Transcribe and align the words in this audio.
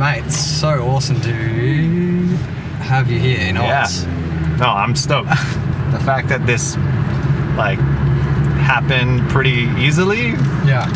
mate, 0.00 0.24
it's 0.24 0.36
so 0.38 0.82
awesome 0.88 1.20
to 1.20 1.32
have 2.82 3.10
you 3.10 3.18
here 3.18 3.38
in 3.40 3.54
Yeah. 3.56 3.82
Oz. 3.84 4.06
No, 4.58 4.66
I'm 4.66 4.96
stoked. 4.96 5.28
the 5.92 6.00
fact 6.04 6.28
that 6.28 6.46
this 6.46 6.76
like 7.56 7.78
happened 8.58 9.28
pretty 9.30 9.68
easily 9.78 10.28
Yeah. 10.66 10.86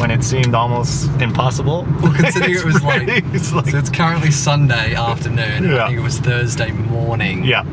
when 0.00 0.10
it 0.10 0.22
seemed 0.22 0.54
almost 0.54 1.08
impossible. 1.20 1.86
Well, 2.02 2.12
considering 2.14 2.54
it 2.56 2.64
was 2.64 2.82
like, 2.82 3.06
pretty- 3.06 3.26
it's 3.36 3.52
like- 3.52 3.68
so 3.68 3.78
it's 3.78 3.90
currently 3.90 4.30
Sunday 4.30 4.94
afternoon. 4.94 5.64
Yeah. 5.70 5.84
I 5.84 5.88
think 5.88 5.98
it 5.98 6.02
was 6.02 6.18
Thursday 6.18 6.70
morning. 6.72 7.44
yeah, 7.44 7.64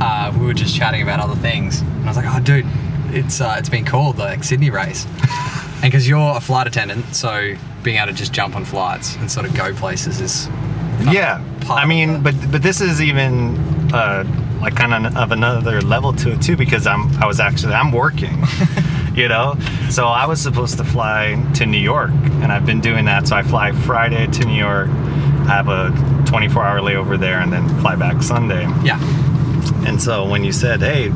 Uh, 0.00 0.32
we 0.38 0.46
were 0.46 0.54
just 0.54 0.74
chatting 0.76 1.02
about 1.02 1.20
other 1.20 1.36
things, 1.36 1.80
and 1.80 2.04
I 2.04 2.06
was 2.08 2.16
like, 2.16 2.26
"Oh, 2.28 2.40
dude, 2.40 2.64
it's 3.12 3.40
uh, 3.40 3.56
it's 3.58 3.68
been 3.68 3.84
called 3.84 4.16
the 4.16 4.22
like, 4.24 4.44
Sydney 4.44 4.70
race," 4.70 5.04
and 5.82 5.82
because 5.82 6.08
you're 6.08 6.36
a 6.36 6.40
flight 6.40 6.66
attendant, 6.66 7.14
so 7.14 7.54
being 7.82 7.96
able 7.98 8.08
to 8.08 8.12
just 8.18 8.32
jump 8.32 8.56
on 8.56 8.64
flights 8.64 9.16
and 9.16 9.30
sort 9.30 9.46
of 9.46 9.54
go 9.54 9.72
places 9.74 10.20
is 10.20 10.46
yeah. 11.10 11.42
I 11.68 11.86
mean, 11.86 12.22
but 12.22 12.34
but 12.50 12.62
this 12.62 12.80
is 12.80 13.00
even 13.00 13.56
uh, 13.92 14.24
like 14.60 14.76
kind 14.76 15.06
of 15.06 15.16
of 15.16 15.32
another 15.32 15.80
level 15.80 16.12
to 16.14 16.32
it 16.32 16.42
too 16.42 16.56
because 16.56 16.86
I'm 16.86 17.10
I 17.22 17.26
was 17.26 17.40
actually 17.40 17.74
I'm 17.74 17.92
working. 17.92 18.42
You 19.12 19.26
know, 19.26 19.56
so 19.90 20.06
I 20.06 20.24
was 20.26 20.40
supposed 20.40 20.78
to 20.78 20.84
fly 20.84 21.34
to 21.54 21.66
New 21.66 21.80
York, 21.80 22.12
and 22.12 22.52
I've 22.52 22.64
been 22.64 22.80
doing 22.80 23.06
that. 23.06 23.26
So 23.26 23.34
I 23.34 23.42
fly 23.42 23.72
Friday 23.72 24.28
to 24.28 24.44
New 24.46 24.54
York, 24.54 24.88
I 24.88 25.46
have 25.56 25.68
a 25.68 25.90
24-hour 26.30 26.78
layover 26.78 27.18
there, 27.18 27.40
and 27.40 27.52
then 27.52 27.68
fly 27.80 27.96
back 27.96 28.22
Sunday. 28.22 28.62
yeah. 28.84 28.98
And 29.84 30.00
so 30.00 30.28
when 30.28 30.44
you 30.44 30.52
said, 30.52 30.80
"Hey, 30.80 31.10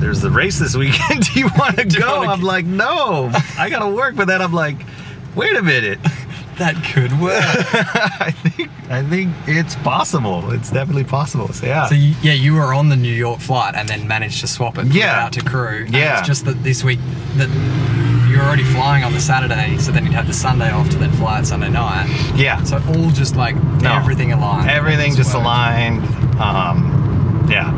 there's 0.00 0.20
the 0.20 0.30
race 0.30 0.58
this 0.58 0.76
weekend. 0.76 1.24
Do 1.32 1.40
you 1.40 1.48
want 1.58 1.78
to 1.78 1.84
go?" 1.98 2.24
I'm 2.24 2.42
like, 2.42 2.66
"No, 2.66 3.30
I 3.58 3.70
gotta 3.70 3.88
work." 3.88 4.14
But 4.14 4.26
then 4.28 4.42
I'm 4.42 4.52
like, 4.52 4.76
"Wait 5.34 5.56
a 5.56 5.62
minute. 5.62 5.98
That 6.58 6.74
could 6.84 7.18
work. 7.18 7.42
I 8.20 8.30
think 8.30 8.70
I 8.90 9.02
think 9.02 9.32
it's 9.46 9.74
possible. 9.76 10.52
It's 10.52 10.70
definitely 10.70 11.02
possible." 11.04 11.48
So 11.54 11.66
yeah, 11.66 11.86
so 11.88 11.94
you, 11.94 12.14
yeah, 12.22 12.34
you 12.34 12.52
were 12.54 12.74
on 12.74 12.90
the 12.90 12.94
New 12.94 13.12
York 13.12 13.40
flight 13.40 13.74
and 13.74 13.88
then 13.88 14.06
managed 14.06 14.42
to 14.42 14.46
swap 14.46 14.76
it 14.78 14.86
Yeah. 14.88 15.24
out 15.24 15.32
to 15.32 15.40
crew. 15.42 15.86
Yeah. 15.88 16.18
It's 16.18 16.26
just 16.28 16.44
that 16.44 16.62
this 16.62 16.84
week 16.84 16.98
that 17.36 17.48
you're 18.30 18.42
already 18.42 18.64
flying 18.64 19.02
on 19.02 19.12
the 19.14 19.20
Saturday, 19.20 19.78
so 19.78 19.92
then 19.92 20.04
you'd 20.04 20.12
have 20.12 20.26
the 20.26 20.34
Sunday 20.34 20.70
off 20.70 20.90
to 20.90 20.98
then 20.98 21.10
fly 21.12 21.38
out 21.38 21.46
Sunday 21.46 21.70
night. 21.70 22.06
yeah, 22.36 22.62
So 22.64 22.76
all 22.88 23.10
just 23.10 23.34
like 23.34 23.56
No. 23.80 23.94
everything 23.94 24.32
aligned. 24.32 24.70
everything 24.70 25.16
just 25.16 25.32
worked. 25.34 25.44
aligned. 25.46 26.04
Um, 26.38 27.48
yeah, 27.50 27.70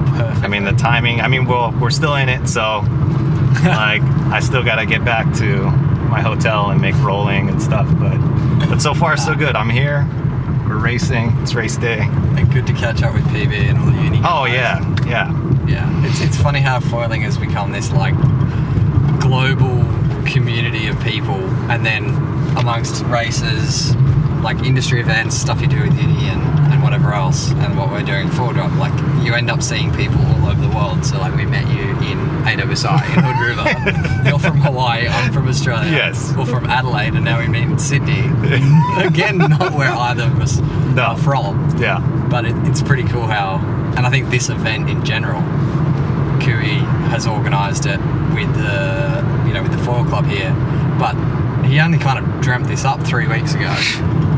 I 0.43 0.49
mean 0.49 0.65
the 0.65 0.73
timing. 0.73 1.21
I 1.21 1.29
mean, 1.29 1.47
well, 1.47 1.73
we're 1.81 1.91
still 1.91 2.17
in 2.17 2.29
it, 2.29 2.49
so 2.49 2.81
like 3.65 4.03
I 4.33 4.41
still 4.41 4.65
gotta 4.65 4.85
get 4.85 5.05
back 5.05 5.33
to 5.35 5.94
my 6.15 6.21
hotel 6.21 6.71
and 6.71 6.81
make 6.81 6.95
rolling 7.03 7.49
and 7.49 7.61
stuff. 7.61 7.89
But 7.99 8.17
but 8.69 8.81
so 8.81 8.95
far 8.95 9.17
so 9.17 9.35
good. 9.35 9.57
I'm 9.57 9.69
here. 9.69 10.07
We're 10.69 10.79
racing. 10.79 11.33
It's 11.43 11.55
race 11.57 11.77
day. 11.77 12.03
And 12.37 12.49
good 12.53 12.69
to 12.69 12.73
catch 12.73 13.03
up 13.03 13.15
with 13.15 13.25
PB 13.25 13.53
and 13.53 13.79
all 13.79 13.87
the 13.87 14.01
uni. 14.01 14.19
Oh 14.19 14.47
guys. 14.47 14.55
yeah, 14.55 15.07
yeah, 15.09 15.67
Yeah, 15.67 16.07
it's 16.07 16.21
it's 16.21 16.37
funny 16.41 16.61
how 16.61 16.79
foiling 16.79 17.23
has 17.23 17.37
become 17.37 17.73
this 17.73 17.91
like 17.91 18.15
global 19.19 19.83
community 20.25 20.87
of 20.87 20.97
people, 21.03 21.41
and 21.69 21.85
then 21.85 22.05
amongst 22.57 23.03
races, 23.07 23.97
like 24.49 24.59
industry 24.63 25.01
events, 25.01 25.35
stuff 25.37 25.61
you 25.61 25.67
do 25.67 25.81
with 25.81 26.01
uni, 26.01 26.27
and, 26.29 26.41
and 26.41 26.44
whatever 27.05 27.15
else, 27.23 27.51
and 27.53 27.77
what 27.77 27.91
we're 27.91 28.03
doing 28.03 28.29
for 28.31 28.53
drop, 28.53 28.73
like 28.79 28.93
you 29.25 29.35
end 29.35 29.51
up 29.51 29.63
seeing 29.63 29.93
people 29.95 30.19
all 30.27 30.47
over 30.51 30.61
the 30.61 30.75
world. 30.75 31.05
So 31.05 31.19
like 31.19 31.35
we 31.37 31.45
met 31.47 31.67
you 31.69 31.83
in 31.83 32.19
AWSI 32.45 33.17
in 33.17 33.23
Hood 33.25 33.41
River. 33.47 34.29
You're 34.29 34.39
from 34.39 34.61
Hawaii, 34.61 35.07
I'm 35.09 35.33
from 35.33 35.49
Australia. 35.49 35.91
Yes. 35.91 36.35
Or 36.37 36.47
from 36.47 36.67
Adelaide, 36.67 37.15
and 37.15 37.25
now 37.25 37.41
we 37.41 37.49
meet 37.49 37.65
in 37.65 37.79
Sydney. 37.79 38.21
Again, 39.05 39.39
not 39.39 39.73
where 39.75 39.91
either 39.93 40.25
of 40.25 40.41
us 40.41 40.59
No. 40.95 41.03
are 41.03 41.17
from 41.19 41.77
yeah, 41.79 41.99
but 42.31 42.45
it, 42.47 42.57
it's 42.67 42.83
pretty 42.83 43.05
cool 43.05 43.27
how, 43.27 43.57
and 43.97 44.07
I 44.07 44.11
think 44.11 44.31
this 44.31 44.49
event 44.49 44.89
in 44.89 45.05
general, 45.05 45.41
Kui 46.41 46.79
has 47.11 47.27
organised 47.27 47.87
it 47.87 47.99
with 48.35 48.53
the, 48.57 49.45
you 49.47 49.55
know, 49.55 49.63
with 49.63 49.73
the 49.73 49.79
foil 49.85 50.05
club 50.05 50.27
here, 50.27 50.53
but 50.99 51.15
he 51.67 51.81
only 51.81 51.99
kind 51.99 52.19
of 52.19 52.41
dreamt 52.41 52.67
this 52.67 52.85
up 52.85 53.01
three 53.03 53.27
weeks 53.27 53.55
ago, 53.55 53.65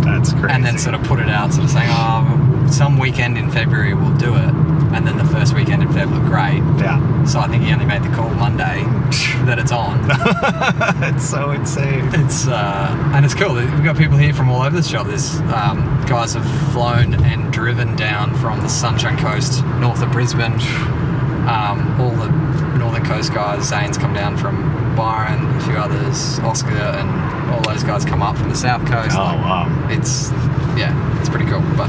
that's 0.05 0.33
crazy. 0.33 0.49
and 0.51 0.65
then 0.65 0.79
sort 0.79 0.95
of 0.95 1.03
put 1.05 1.19
it 1.21 1.29
out, 1.29 1.53
sort 1.53 1.65
of 1.65 1.71
saying, 1.71 1.89
oh, 1.91 2.46
some 2.73 2.99
weekend 2.99 3.39
in 3.39 3.51
February 3.51 3.95
we'll 3.95 4.17
do 4.17 4.35
it, 4.35 4.49
and 4.95 5.07
then 5.07 5.17
the 5.19 5.25
first 5.25 5.55
weekend 5.55 5.83
in 5.83 5.89
Feb 5.89 6.13
looked 6.13 6.27
great. 6.27 6.63
yeah, 6.83 7.25
So 7.25 7.41
I 7.41 7.49
think 7.49 7.63
he 7.65 7.73
only 7.73 7.85
made 7.87 8.03
the 8.03 8.09
call 8.15 8.31
Monday 8.31 8.83
that 9.47 9.59
it's 9.59 9.73
on. 9.73 9.99
it's 11.15 11.29
so 11.29 11.51
insane. 11.53 12.09
It's 12.15 12.47
uh, 12.49 13.11
and 13.15 13.25
it's 13.25 13.35
cool. 13.35 13.55
We've 13.55 13.85
got 13.85 13.97
people 13.97 14.17
here 14.17 14.33
from 14.35 14.49
all 14.51 14.63
over 14.63 14.77
the 14.77 14.83
shop. 14.83 15.07
There's 15.07 15.39
um, 15.53 16.05
guys 16.09 16.35
have 16.35 16.73
flown 16.73 17.15
and 17.25 17.53
driven 17.53 17.95
down 17.97 18.35
from 18.37 18.61
the 18.61 18.69
Sunshine 18.69 19.17
Coast, 19.19 19.65
north 19.81 20.03
of 20.03 20.11
Brisbane. 20.13 20.55
Um, 21.47 22.01
all 22.01 22.11
the 22.11 22.29
northern 22.79 23.05
coast 23.05 23.33
guys. 23.33 23.69
Zane's 23.69 23.97
come 23.97 24.13
down 24.13 24.37
from 24.37 24.57
Byron, 24.97 25.45
a 25.57 25.61
few 25.61 25.75
others, 25.75 26.39
Oscar, 26.41 26.71
and 26.71 27.51
all 27.53 27.61
those 27.63 27.85
guys 27.85 28.05
come 28.05 28.21
up 28.23 28.37
from 28.37 28.49
the 28.49 28.57
south 28.57 28.81
coast. 28.91 29.15
Oh 29.17 29.23
Like, 29.23 29.37
wow. 29.45 29.89
It's 29.91 30.31
yeah, 30.77 31.21
it's 31.21 31.29
pretty 31.29 31.45
cool. 31.47 31.61
But 31.77 31.89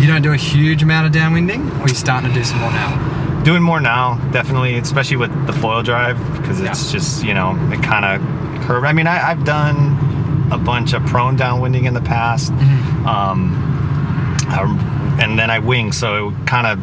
you 0.00 0.06
don't 0.06 0.22
do 0.22 0.32
a 0.32 0.36
huge 0.36 0.82
amount 0.82 1.06
of 1.06 1.12
downwinding, 1.12 1.80
or 1.80 1.88
you 1.88 1.94
starting 1.94 2.28
to 2.30 2.34
do 2.34 2.42
some 2.44 2.58
more 2.60 2.70
now? 2.70 3.42
Doing 3.44 3.62
more 3.62 3.80
now, 3.80 4.16
definitely, 4.32 4.76
especially 4.78 5.16
with 5.16 5.32
the 5.46 5.52
foil 5.52 5.82
drive, 5.82 6.18
because 6.36 6.60
it's 6.60 6.86
Yeah. 6.86 6.92
just 6.92 7.24
you 7.24 7.34
know 7.34 7.56
it 7.72 7.82
kind 7.82 8.04
of 8.04 8.62
curve. 8.66 8.84
I 8.84 8.92
mean, 8.92 9.06
I, 9.06 9.30
I've 9.30 9.44
done 9.44 10.48
a 10.52 10.58
bunch 10.58 10.92
of 10.92 11.04
prone 11.06 11.36
downwinding 11.38 11.86
in 11.86 11.94
the 11.94 12.00
past, 12.02 12.52
Mm-hmm. 12.52 13.06
um, 13.06 13.54
um, 14.58 14.78
and 15.20 15.38
then 15.38 15.50
I 15.50 15.58
wing, 15.60 15.92
so 15.92 16.28
it 16.30 16.46
kind 16.46 16.66
of 16.66 16.78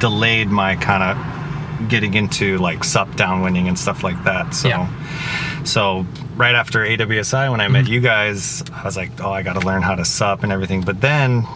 delayed 0.00 0.48
my 0.48 0.76
kind 0.76 1.02
of 1.02 1.88
getting 1.88 2.14
into 2.14 2.56
like 2.58 2.82
sup 2.84 3.08
downwinding 3.12 3.68
and 3.68 3.78
stuff 3.78 4.02
like 4.02 4.22
that. 4.24 4.54
So, 4.54 4.68
Yeah. 4.68 5.64
so 5.64 6.06
right 6.36 6.54
after 6.54 6.80
AWSI, 6.84 7.50
when 7.50 7.60
I 7.60 7.64
Mm-hmm. 7.64 7.72
met 7.72 7.88
you 7.88 8.00
guys, 8.00 8.62
I 8.72 8.82
was 8.84 8.96
like, 8.96 9.10
oh, 9.22 9.30
I 9.30 9.42
got 9.42 9.60
to 9.60 9.66
learn 9.66 9.82
how 9.82 9.94
to 9.94 10.04
sup 10.04 10.42
and 10.42 10.50
everything. 10.52 10.80
But 10.82 11.00
then 11.00 11.46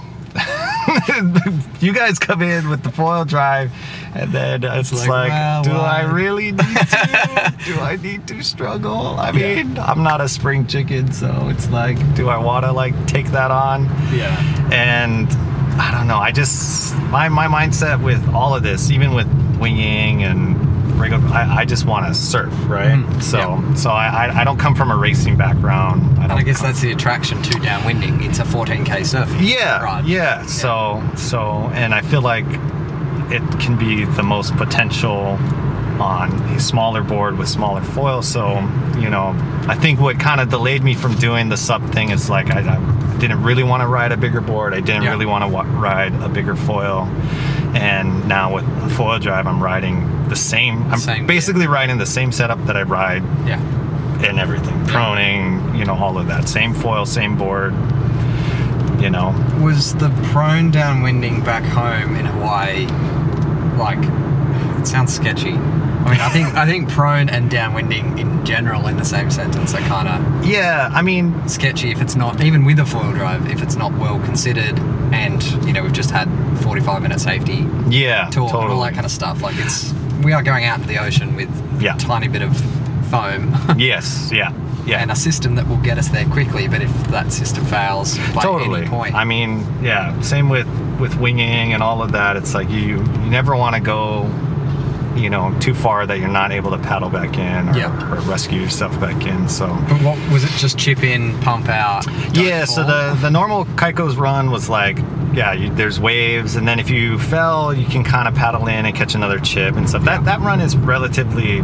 you 1.81 1.93
guys 1.93 2.19
come 2.19 2.43
in 2.43 2.69
with 2.69 2.83
the 2.83 2.91
foil 2.91 3.25
drive, 3.25 3.73
and 4.15 4.33
then 4.33 4.65
it's, 4.65 4.93
like, 4.93 5.09
like, 5.09 5.31
well, 5.31 5.63
do 5.63 5.71
I 5.73 6.03
really 6.03 6.53
need 6.53 6.59
to? 6.59 7.55
do 7.65 7.79
I 7.81 7.99
need 8.03 8.27
to 8.29 8.43
struggle? 8.43 9.19
I 9.19 9.33
mean, 9.33 9.79
I'm 9.79 10.03
not 10.03 10.21
a 10.21 10.29
spring 10.29 10.67
chicken, 10.67 11.13
so 11.13 11.49
it's 11.49 11.69
like, 11.71 11.99
do 12.15 12.29
I 12.29 12.39
want 12.39 12.65
to 12.65 12.73
like 12.73 13.07
take 13.07 13.27
that 13.29 13.51
on? 13.51 13.85
Yeah. 14.13 14.71
and 14.73 15.29
I 15.81 15.93
don't 15.93 16.09
know. 16.09 16.19
I 16.19 16.33
just 16.33 16.97
my 17.11 17.29
my 17.29 17.47
mindset 17.47 18.03
with 18.03 18.27
all 18.35 18.55
of 18.55 18.63
this, 18.63 18.91
even 18.91 19.15
with 19.15 19.29
winging 19.61 20.25
and 20.25 20.68
regular, 20.99 21.25
I, 21.29 21.59
I 21.61 21.65
just 21.65 21.85
want 21.87 22.07
to 22.07 22.15
surf, 22.15 22.53
right? 22.67 22.93
Mhm. 22.93 23.23
So 23.23 23.39
Yeah. 23.39 23.75
so 23.75 23.91
I, 23.91 24.41
I 24.41 24.45
don't 24.45 24.59
come 24.59 24.75
from 24.75 24.91
a 24.91 24.97
racing 24.97 25.37
background. 25.37 26.19
I 26.19 26.25
And 26.25 26.33
I 26.33 26.43
guess 26.43 26.61
that's 26.63 26.81
the 26.81 26.93
attraction 26.93 27.43
to 27.43 27.51
downwinding. 27.61 28.25
It's 28.25 28.39
a 28.39 28.45
14k 28.45 29.05
surf. 29.07 29.31
yeah 29.41 29.83
ride. 29.83 30.07
yeah. 30.07 30.45
So 30.47 31.03
so 31.17 31.71
and 31.75 31.95
I 31.95 32.01
feel 32.03 32.23
like 32.23 32.47
it 33.31 33.43
can 33.61 33.77
be 33.77 34.05
the 34.05 34.23
most 34.23 34.57
potential 34.57 35.39
on 36.01 36.33
a 36.51 36.61
smaller 36.61 37.03
board 37.03 37.39
with 37.39 37.49
smaller 37.49 37.83
foil. 37.83 38.23
So 38.23 38.59
you 38.99 39.11
know, 39.11 39.35
I 39.69 39.75
think 39.75 40.01
what 40.01 40.19
kind 40.19 40.41
of 40.41 40.49
delayed 40.49 40.83
me 40.83 40.95
from 40.95 41.15
doing 41.17 41.49
the 41.49 41.57
sup 41.57 41.83
thing 41.91 42.11
is 42.11 42.29
like 42.31 42.51
I, 42.51 42.61
I 42.77 43.19
didn't 43.19 43.43
really 43.43 43.63
want 43.65 43.83
to 43.83 43.87
ride 43.89 44.13
a 44.13 44.17
bigger 44.17 44.41
board. 44.41 44.75
I 44.75 44.81
didn't 44.81 45.03
Yeah. 45.03 45.11
really 45.11 45.27
want 45.27 45.43
to 45.45 45.49
wa- 45.49 45.67
ride 45.69 46.15
a 46.23 46.29
bigger 46.29 46.55
foil. 46.57 47.03
And 47.75 48.27
now 48.29 48.55
with 48.55 48.65
a 48.83 48.89
foil 48.91 49.19
drive, 49.19 49.47
I'm 49.47 49.63
riding 49.63 50.29
the 50.29 50.37
same. 50.37 50.83
I'm 50.91 50.99
Same, 50.99 51.27
basically 51.27 51.67
riding 51.67 51.99
the 51.99 52.07
same 52.07 52.33
setup 52.33 52.65
that 52.67 52.77
I 52.77 52.83
ride 52.83 53.23
Yeah. 53.47 53.61
in 54.29 54.39
everything, 54.39 54.75
proning, 54.87 55.77
you 55.79 55.85
know, 55.85 55.95
all 55.95 56.17
of 56.19 56.29
that. 56.29 56.49
Same 56.49 56.73
foil, 56.73 57.05
same 57.05 57.37
board. 57.37 57.75
You 59.01 59.11
know, 59.11 59.33
Was 59.61 59.95
the 59.95 60.09
prone 60.33 60.73
downwinding 60.73 61.45
back 61.45 61.63
home 61.63 62.17
in 62.17 62.27
Hawaii 62.27 62.87
like 63.77 63.99
it 64.81 64.87
sounds 64.87 65.13
sketchy. 65.15 65.53
I 66.09 66.13
mean 66.13 66.21
I 66.21 66.29
think 66.31 66.55
I 66.55 66.67
think 66.67 66.89
prone 66.89 67.29
and 67.29 67.51
downwinding 67.51 68.19
in 68.19 68.45
general 68.45 68.87
in 68.89 68.97
the 68.97 69.05
same 69.05 69.31
sentence 69.31 69.75
are 69.75 69.79
kinda 69.79 70.25
yeah. 70.45 70.89
I 70.93 71.03
mean, 71.03 71.47
sketchy 71.49 71.91
if 71.91 72.01
it's 72.01 72.17
not 72.17 72.41
even 72.41 72.65
with 72.65 72.79
a 72.79 72.87
foil 72.87 73.13
drive, 73.13 73.51
if 73.51 73.63
it's 73.63 73.77
not 73.77 73.93
well 73.93 74.19
considered 74.21 74.79
and 75.13 75.43
you 75.67 75.73
know, 75.73 75.83
we've 75.83 75.93
just 75.93 76.11
had 76.11 76.29
forty 76.61 76.81
five 76.81 77.03
minute 77.03 77.21
safety 77.21 77.67
yeah, 77.89 78.29
talk 78.31 78.53
and 78.55 78.73
all 78.73 78.81
that 78.83 78.95
kind 78.95 79.05
of 79.07 79.13
stuff. 79.13 79.43
Like 79.43 79.57
it's 79.59 79.93
we 80.25 80.33
are 80.33 80.43
going 80.43 80.65
out 80.65 80.77
into 80.79 80.89
the 80.89 80.99
ocean 80.99 81.37
with 81.37 81.51
Yeah. 81.81 81.95
a 81.95 81.99
tiny 81.99 82.29
bit 82.29 82.43
of 82.43 82.57
foam. 83.11 83.55
Yes, 83.79 84.31
yeah, 84.33 84.53
yeah. 84.87 84.99
and 85.01 85.11
a 85.11 85.17
system 85.17 85.55
that 85.57 85.67
will 85.69 85.77
get 85.79 85.97
us 85.99 86.09
there 86.09 86.25
quickly. 86.27 86.69
But 86.69 86.83
if 86.83 86.93
that 87.09 87.33
system 87.33 87.65
fails 87.67 88.19
by 88.35 88.43
totally. 88.43 88.81
any 88.81 88.89
point, 88.89 89.15
I 89.15 89.25
mean, 89.25 89.65
yeah. 89.83 90.19
Same 90.21 90.49
with 90.49 90.67
with 90.99 91.15
winging 91.21 91.73
and 91.75 91.83
all 91.83 92.03
of 92.03 92.13
that. 92.13 92.37
It's 92.37 92.55
like 92.55 92.69
you 92.71 92.81
you 92.99 93.31
never 93.31 93.55
want 93.55 93.75
to 93.77 93.81
go 93.81 94.23
you 95.17 95.31
know 95.31 95.55
too 95.61 95.75
far 95.75 96.07
that 96.07 96.19
you're 96.19 96.29
not 96.29 96.53
able 96.53 96.71
to 96.71 96.79
paddle 96.79 97.09
back 97.11 97.39
in 97.39 97.69
or, 97.71 97.77
Yeah. 97.77 98.13
or 98.13 98.21
rescue 98.23 98.61
yourself 98.61 98.99
back 99.01 99.27
in. 99.27 99.49
So 99.49 99.67
But 99.89 100.03
what 100.03 100.33
was 100.33 100.45
it? 100.45 100.51
Just 100.59 100.79
chip 100.79 101.03
in, 101.03 101.39
pump 101.41 101.69
out. 101.69 102.07
yeah, 102.35 102.65
so 102.65 102.85
the 102.85 103.17
the 103.21 103.31
normal 103.31 103.65
Kaiko's 103.77 104.17
run 104.17 104.51
was 104.51 104.69
like, 104.69 104.99
yeah, 105.35 105.53
you, 105.53 105.71
there's 105.75 106.01
waves, 106.01 106.57
and 106.57 106.67
then 106.67 106.79
if 106.81 106.89
you 106.91 107.19
fell, 107.19 107.73
you 107.75 107.87
can 107.87 108.03
kind 108.05 108.27
of 108.29 108.35
paddle 108.35 108.67
in 108.67 108.87
and 108.87 108.95
catch 108.95 109.15
another 109.15 109.39
chip 109.39 109.77
and 109.77 109.89
stuff. 109.89 110.05
That 110.05 110.25
that 110.25 110.41
run 110.41 110.61
is 110.61 110.77
relatively, 110.77 111.57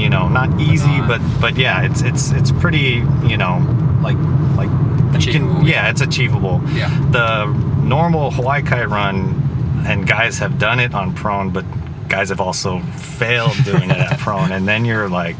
you 0.00 0.08
know, 0.08 0.28
not 0.28 0.60
easy, 0.60 1.00
but 1.06 1.20
but 1.40 1.56
yeah, 1.56 1.82
it's 1.82 2.02
it's 2.02 2.30
it's 2.32 2.50
pretty, 2.52 3.02
you 3.26 3.36
know, 3.36 3.58
like 4.02 4.16
like 4.56 4.68
you 4.68 5.16
Achievable, 5.16 5.54
can 5.56 5.66
yeah, 5.66 5.88
it's 5.90 6.00
achievable. 6.02 6.60
Yeah. 6.72 6.88
The 7.10 7.46
normal 7.82 8.30
Hawaii 8.30 8.62
Kai 8.62 8.84
run, 8.84 9.82
and 9.86 10.06
guys 10.06 10.38
have 10.38 10.58
done 10.58 10.78
it 10.80 10.94
on 10.94 11.14
prone, 11.14 11.50
but 11.50 11.64
guys 12.08 12.28
have 12.30 12.40
also 12.40 12.80
failed 12.80 13.56
doing 13.64 13.90
it 13.90 13.96
at 13.96 14.18
prone, 14.24 14.52
and 14.52 14.66
then 14.66 14.84
you're 14.84 15.08
like. 15.08 15.36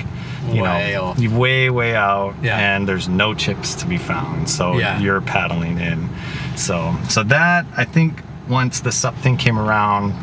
You 0.51 0.63
Way 0.63 0.93
know, 0.95 1.03
off. 1.05 1.19
way 1.19 1.69
way 1.69 1.95
out, 1.95 2.35
Yeah. 2.43 2.57
and 2.57 2.89
there's 2.89 3.07
no 3.07 3.35
chips 3.35 3.75
to 3.75 3.87
be 3.87 3.99
found. 3.99 4.49
So 4.49 4.79
Yeah. 4.79 4.99
you're 4.99 5.21
paddling 5.21 5.79
in. 5.79 6.09
So 6.57 6.97
so 7.11 7.23
that 7.25 7.67
I 7.77 7.85
think 7.85 8.23
once 8.49 8.81
the 8.81 8.91
sup 8.91 9.15
thing 9.17 9.37
came 9.37 9.59
around, 9.59 10.15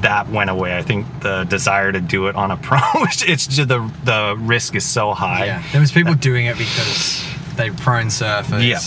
that 0.00 0.30
went 0.30 0.48
away. 0.48 0.78
I 0.78 0.82
think 0.82 1.04
the 1.20 1.44
desire 1.44 1.92
to 1.92 2.00
do 2.00 2.28
it 2.28 2.36
on 2.36 2.50
a 2.50 2.56
pro, 2.68 2.78
it's 3.02 3.46
just 3.46 3.68
the 3.68 3.86
the 4.04 4.34
risk 4.38 4.76
is 4.76 4.84
so 4.86 5.12
high. 5.12 5.44
Yeah, 5.44 5.62
there 5.72 5.80
was 5.82 5.92
people 5.92 6.14
doing 6.14 6.46
it 6.46 6.56
because 6.56 7.22
they 7.56 7.68
prone 7.68 8.06
surfers. 8.06 8.66
Yeah. 8.66 8.78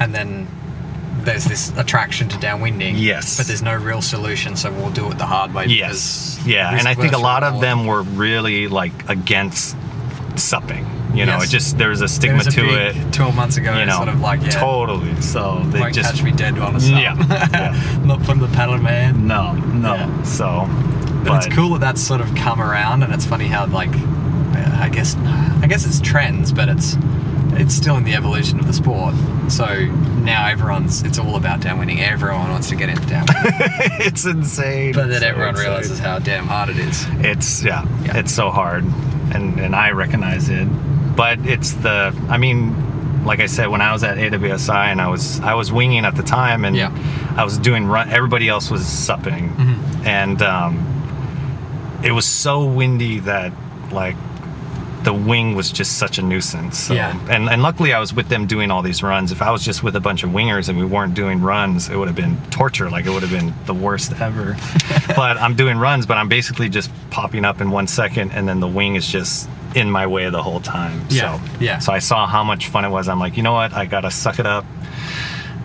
And 0.00 0.12
then 0.12 0.48
there's 1.26 1.44
this 1.44 1.76
attraction 1.76 2.28
to 2.30 2.36
downwinding. 2.38 2.94
Yes. 2.96 3.36
But 3.36 3.46
there's 3.46 3.62
no 3.62 3.76
real 3.76 4.00
solution, 4.00 4.56
so 4.56 4.72
we'll 4.72 4.90
do 4.90 5.10
it 5.10 5.18
the 5.18 5.26
hard 5.26 5.52
way. 5.52 5.66
Yes. 5.66 6.40
Yeah, 6.46 6.76
and 6.78 6.88
I 6.88 6.94
think 6.94 7.12
a 7.12 7.18
lot 7.18 7.42
of 7.42 7.60
them 7.60 7.86
were 7.86 8.02
really 8.02 8.68
like 8.68 8.92
against 9.10 9.76
supping. 10.36 10.86
You 11.14 11.24
know, 11.24 11.38
Yes. 11.38 11.44
it 11.44 11.48
just 11.50 11.78
there's 11.78 12.00
a 12.02 12.08
stigma 12.08 12.40
a 12.40 12.44
to 12.44 12.60
big, 12.62 12.96
it. 12.96 13.12
12 13.12 13.34
months 13.34 13.56
ago, 13.56 13.78
You 13.78 13.86
know, 13.86 13.96
sort 13.96 14.08
of 14.08 14.20
like, 14.20 14.42
yeah, 14.42 14.50
totally. 14.50 15.20
So 15.22 15.60
they 15.66 15.80
won't 15.80 15.94
just 15.94 16.14
catch 16.14 16.22
me 16.22 16.30
dead 16.32 16.58
on 16.58 16.76
a 16.76 16.80
sup. 16.80 16.90
Yeah, 17.00 17.16
yeah. 17.52 17.98
Not 18.04 18.22
from 18.24 18.38
the 18.38 18.48
paddle 18.48 18.78
man. 18.78 19.26
no, 19.26 19.52
no. 19.54 19.94
Yeah. 19.94 20.22
So, 20.24 20.66
But, 21.24 21.44
it's 21.46 21.54
cool 21.54 21.70
that 21.70 21.80
that's 21.80 22.02
sort 22.02 22.20
of 22.20 22.34
come 22.34 22.60
around, 22.60 23.02
and 23.02 23.12
it's 23.14 23.24
funny 23.24 23.46
how 23.46 23.64
like, 23.66 23.94
I 24.78 24.90
guess, 24.92 25.16
I 25.16 25.66
guess 25.68 25.86
it's 25.86 26.00
trends, 26.00 26.52
but 26.52 26.68
it's 26.68 26.96
it's 27.56 27.74
still 27.74 27.96
in 27.96 28.04
the 28.04 28.14
evolution 28.14 28.58
of 28.58 28.66
the 28.66 28.72
sport. 28.72 29.14
So 29.48 29.66
now 30.22 30.46
everyone's 30.48 31.02
it's 31.02 31.18
all 31.18 31.36
about 31.36 31.60
downwinding. 31.60 31.98
Everyone 32.00 32.50
wants 32.50 32.68
to 32.70 32.76
get 32.76 32.88
into 32.88 33.02
downwinding, 33.02 34.00
it's 34.06 34.24
insane. 34.24 34.92
but 34.92 35.08
then 35.08 35.20
So 35.20 35.26
everyone 35.26 35.50
insane. 35.50 35.66
realizes 35.68 35.98
how 35.98 36.18
damn 36.18 36.46
hard 36.46 36.68
it 36.70 36.78
is. 36.78 37.06
it's 37.20 37.62
yeah, 37.64 37.84
Yeah. 38.04 38.18
it's 38.18 38.32
so 38.34 38.50
hard 38.50 38.84
and 39.34 39.58
and 39.58 39.74
i 39.74 39.90
recognize 39.90 40.48
it 40.48 40.66
but 41.16 41.36
it's 41.46 41.72
the 41.72 42.14
i 42.28 42.38
mean 42.38 43.24
like 43.24 43.40
i 43.40 43.46
said 43.46 43.66
when 43.66 43.80
i 43.80 43.92
was 43.92 44.04
at 44.04 44.18
awsi 44.18 44.70
and 44.92 45.00
i 45.00 45.08
was 45.08 45.40
i 45.40 45.52
was 45.52 45.72
winging 45.72 46.04
at 46.04 46.14
the 46.14 46.22
time 46.22 46.64
and 46.64 46.76
Yeah. 46.76 46.92
i 47.36 47.42
was 47.42 47.58
doing 47.58 47.86
run 47.86 48.08
everybody 48.10 48.48
else 48.48 48.70
was 48.70 48.86
supping 48.86 49.48
Mhm. 49.50 50.06
and 50.06 50.42
um 50.42 52.00
it 52.04 52.12
was 52.12 52.24
so 52.24 52.64
windy 52.64 53.18
that 53.20 53.52
like 53.90 54.14
the 55.06 55.14
wing 55.14 55.54
was 55.54 55.70
just 55.70 55.98
such 55.98 56.18
a 56.18 56.22
nuisance. 56.22 56.76
So, 56.78 56.94
Yeah. 56.94 57.16
And 57.30 57.48
and 57.48 57.62
luckily 57.62 57.92
I 57.92 58.00
was 58.00 58.12
with 58.12 58.28
them 58.28 58.44
doing 58.44 58.72
all 58.72 58.82
these 58.82 59.04
runs. 59.04 59.30
If 59.30 59.40
I 59.40 59.52
was 59.52 59.64
just 59.64 59.84
with 59.84 59.94
a 59.94 60.00
bunch 60.00 60.24
of 60.24 60.30
wingers 60.30 60.68
and 60.68 60.76
we 60.76 60.84
weren't 60.84 61.14
doing 61.14 61.40
runs, 61.40 61.88
it 61.88 61.96
would 61.96 62.08
have 62.08 62.16
been 62.16 62.36
torture. 62.50 62.90
Like 62.90 63.06
it 63.06 63.10
would 63.10 63.22
have 63.22 63.30
been 63.30 63.54
the 63.66 63.72
worst 63.72 64.20
ever. 64.20 64.56
but 65.14 65.36
I'm 65.36 65.54
doing 65.54 65.78
runs, 65.78 66.06
but 66.06 66.16
I'm 66.16 66.28
basically 66.28 66.68
just 66.68 66.90
popping 67.10 67.44
up 67.44 67.60
in 67.60 67.70
one 67.70 67.86
second 67.86 68.32
and 68.32 68.48
then 68.48 68.58
the 68.58 68.66
wing 68.66 68.96
is 68.96 69.06
just 69.06 69.48
in 69.76 69.88
my 69.88 70.08
way 70.08 70.28
the 70.28 70.42
whole 70.42 70.58
time. 70.60 71.00
Yeah, 71.08 71.38
So 71.38 71.58
yeah. 71.60 71.78
So 71.78 71.92
I 71.92 72.00
saw 72.00 72.26
how 72.26 72.42
much 72.42 72.66
fun 72.66 72.84
it 72.84 72.90
was. 72.90 73.08
I'm 73.08 73.20
like, 73.20 73.36
you 73.36 73.44
know 73.44 73.52
what? 73.52 73.72
I 73.74 73.86
gotta 73.86 74.10
suck 74.10 74.40
it 74.40 74.46
up. 74.46 74.64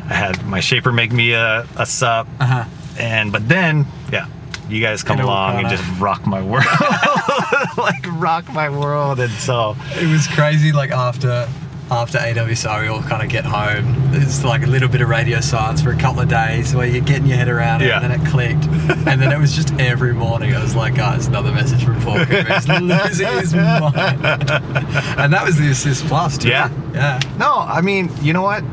I 0.08 0.14
had 0.14 0.46
my 0.46 0.60
shaper 0.60 0.92
make 0.92 1.12
me 1.12 1.34
a, 1.34 1.66
a 1.78 1.88
sup. 1.88 2.28
Uh 2.40 2.46
huh. 2.46 2.66
And 3.00 3.32
but 3.32 3.50
then, 3.50 3.88
yeah, 4.12 4.28
you 4.70 4.82
guys 4.82 5.04
come 5.04 5.20
along 5.20 5.60
and 5.60 5.70
just 5.70 5.84
rock 6.00 6.26
my 6.26 6.42
world, 6.42 6.66
like 7.78 8.06
rock 8.22 8.48
my 8.54 8.70
world, 8.70 9.20
and 9.20 9.32
so 9.34 9.76
It 10.00 10.10
was 10.10 10.28
crazy. 10.28 10.72
Like 10.72 10.92
after 10.92 11.48
after 11.90 12.20
AWSI, 12.20 12.84
we 12.84 12.88
all 12.88 13.02
kind 13.02 13.22
of 13.22 13.28
get 13.28 13.44
home. 13.44 14.12
There's 14.14 14.46
like 14.46 14.64
a 14.64 14.68
little 14.68 14.88
bit 14.88 15.02
of 15.02 15.10
radio 15.10 15.42
science 15.42 15.82
for 15.82 15.92
a 15.92 15.98
couple 15.98 16.22
of 16.22 16.30
days 16.30 16.74
where 16.74 16.88
you're 16.88 17.04
getting 17.04 17.26
your 17.28 17.36
head 17.38 17.50
around 17.50 17.82
it, 17.82 17.88
Yeah. 17.88 18.00
and 18.02 18.10
then 18.10 18.22
it 18.22 18.26
clicked, 18.30 18.64
and 19.10 19.22
then 19.22 19.30
it 19.34 19.38
was 19.38 19.54
just 19.54 19.74
every 19.78 20.14
morning. 20.14 20.56
I 20.56 20.62
was 20.64 20.74
like, 20.74 20.94
oh, 20.94 20.98
guys, 20.98 21.28
another 21.28 21.52
message 21.52 21.84
from 21.84 22.00
Paul 22.02 22.20
Cooper. 22.26 22.54
He's 22.54 22.68
losing 22.70 23.28
his 23.28 23.54
mind, 23.54 23.94
and 24.24 25.34
that 25.34 25.44
was 25.46 25.58
the 25.58 25.70
assist 25.70 26.06
plus. 26.06 26.38
Too. 26.38 26.48
Yeah. 26.48 26.70
yeah. 26.94 27.20
no, 27.38 27.56
I 27.58 27.82
mean, 27.82 28.10
you 28.22 28.32
know 28.32 28.42
what? 28.44 28.64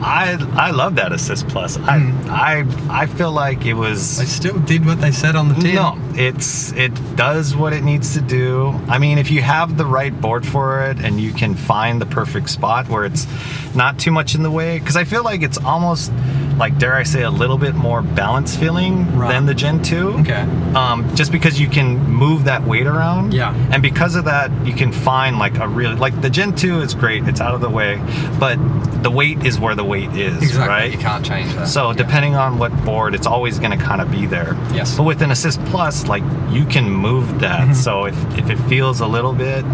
I 0.00 0.36
I 0.54 0.70
love 0.70 0.96
that 0.96 1.12
assist 1.12 1.48
plus. 1.48 1.76
I 1.78 1.98
Mm. 1.98 2.28
I 2.28 3.02
I 3.02 3.06
feel 3.06 3.32
like 3.32 3.64
it 3.64 3.74
was. 3.74 4.18
They 4.18 4.24
still 4.26 4.58
did 4.58 4.84
what 4.84 5.00
they 5.00 5.10
said 5.12 5.34
on 5.36 5.48
the 5.48 5.54
team. 5.54 5.74
No, 5.76 5.98
it's 6.14 6.72
it 6.72 6.92
does 7.16 7.56
what 7.56 7.72
it 7.72 7.82
needs 7.82 8.14
to 8.14 8.20
do. 8.20 8.78
I 8.88 8.98
mean, 8.98 9.18
if 9.18 9.30
you 9.30 9.42
have 9.42 9.76
the 9.76 9.86
right 9.86 10.18
board 10.20 10.46
for 10.46 10.82
it 10.82 10.98
and 10.98 11.20
you 11.20 11.32
can 11.32 11.54
find 11.54 12.00
the 12.00 12.06
perfect 12.06 12.50
spot 12.50 12.88
where 12.88 13.04
it's 13.04 13.26
not 13.74 13.98
too 13.98 14.10
much 14.10 14.34
in 14.34 14.42
the 14.42 14.50
way, 14.50 14.78
because 14.78 14.96
I 14.96 15.04
feel 15.04 15.24
like 15.24 15.42
it's 15.42 15.58
almost 15.58 16.12
like 16.56 16.78
dare 16.78 16.94
I 16.94 17.02
say 17.02 17.22
a 17.22 17.30
little 17.30 17.58
bit 17.58 17.74
more 17.74 18.02
balance 18.02 18.56
feeling 18.56 19.14
Right. 19.16 19.30
than 19.30 19.46
the 19.46 19.54
Gen 19.54 19.82
two. 19.82 20.10
Okay. 20.20 20.46
Um, 20.74 21.14
just 21.14 21.30
because 21.32 21.60
you 21.60 21.68
can 21.68 21.98
move 22.10 22.44
that 22.44 22.64
weight 22.64 22.86
around. 22.86 23.34
Yeah. 23.34 23.54
And 23.70 23.82
because 23.82 24.14
of 24.14 24.24
that, 24.24 24.50
you 24.66 24.72
can 24.72 24.90
find 24.92 25.38
like 25.38 25.58
a 25.58 25.68
really 25.68 25.94
like 25.96 26.20
the 26.22 26.30
Gen 26.30 26.54
two 26.54 26.80
is 26.80 26.94
great. 26.94 27.26
It's 27.28 27.40
out 27.40 27.54
of 27.54 27.60
the 27.60 27.68
way, 27.70 28.00
but 28.40 28.58
the 29.02 29.10
weight 29.10 29.44
is 29.44 29.58
where 29.60 29.74
the 29.74 29.84
weight 29.84 30.10
is. 30.16 30.36
Exactly. 30.42 30.66
Right. 30.68 30.92
You 30.92 30.98
can't 30.98 31.24
change 31.24 31.54
that. 31.54 31.68
So 31.68 31.90
Yeah. 31.90 31.96
depending 31.96 32.34
on 32.36 32.58
what 32.58 32.72
board, 32.84 33.14
it's 33.14 33.26
always 33.26 33.58
going 33.58 33.78
to 33.78 33.84
kind 33.84 34.00
of 34.00 34.10
be 34.10 34.26
there. 34.26 34.56
Yes. 34.72 34.96
But 34.96 35.04
with 35.04 35.22
an 35.22 35.30
Assist 35.30 35.62
Plus, 35.66 36.06
like 36.08 36.22
you 36.50 36.64
can 36.64 36.90
move 36.90 37.40
that. 37.40 37.68
Mhm. 37.68 37.74
So 37.74 38.06
if, 38.06 38.16
if 38.38 38.50
it 38.50 38.58
feels 38.68 39.00
a 39.00 39.06
little 39.06 39.32
bit, 39.34 39.64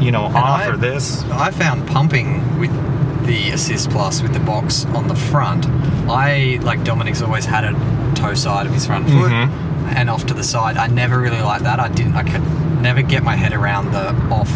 you 0.00 0.10
know, 0.10 0.24
off 0.24 0.60
I- 0.62 0.68
or 0.68 0.76
this, 0.76 1.24
I 1.32 1.50
found 1.50 1.86
pumping 1.86 2.58
with 2.58 2.70
the 3.26 3.50
Assist 3.50 3.90
Plus 3.90 4.22
with 4.22 4.32
the 4.32 4.40
box 4.40 4.84
on 4.86 5.08
the 5.08 5.14
front. 5.14 5.66
I 6.08 6.58
like 6.62 6.84
Dominic's 6.84 7.22
always 7.22 7.44
had 7.44 7.64
a 7.64 7.72
toe 8.14 8.34
side 8.34 8.66
of 8.66 8.72
his 8.72 8.86
front 8.86 9.06
foot 9.08 9.32
Mhm. 9.32 9.50
and 9.96 10.08
off 10.10 10.26
to 10.26 10.34
the 10.34 10.44
side. 10.44 10.76
I 10.76 10.86
never 10.86 11.18
really 11.18 11.40
liked 11.42 11.64
that. 11.64 11.80
I 11.80 11.88
didn't. 11.88 12.14
I 12.16 12.22
could 12.22 12.42
never 12.82 13.02
get 13.02 13.22
my 13.22 13.34
head 13.36 13.52
around 13.52 13.92
the 13.92 14.14
off 14.32 14.50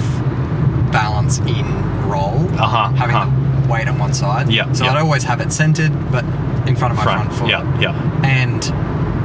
balance 0.92 1.38
in 1.40 1.64
roll. 2.08 2.48
Uh-huh, 2.58 2.90
Having 2.94 3.16
uh-huh. 3.16 3.60
the 3.62 3.68
weight 3.68 3.88
on 3.88 3.98
one 3.98 4.12
side. 4.14 4.48
Yeah, 4.50 4.72
So 4.72 4.84
yeah. 4.84 4.92
I'd 4.92 4.96
always 4.98 5.24
have 5.24 5.40
it 5.40 5.52
centered, 5.52 5.92
but 6.10 6.24
in 6.66 6.76
front 6.76 6.92
of 6.92 6.96
my 6.98 7.02
front, 7.04 7.32
front, 7.32 7.32
foot. 7.40 7.48
yeah, 7.48 7.80
yeah. 7.80 8.20
And 8.24 8.64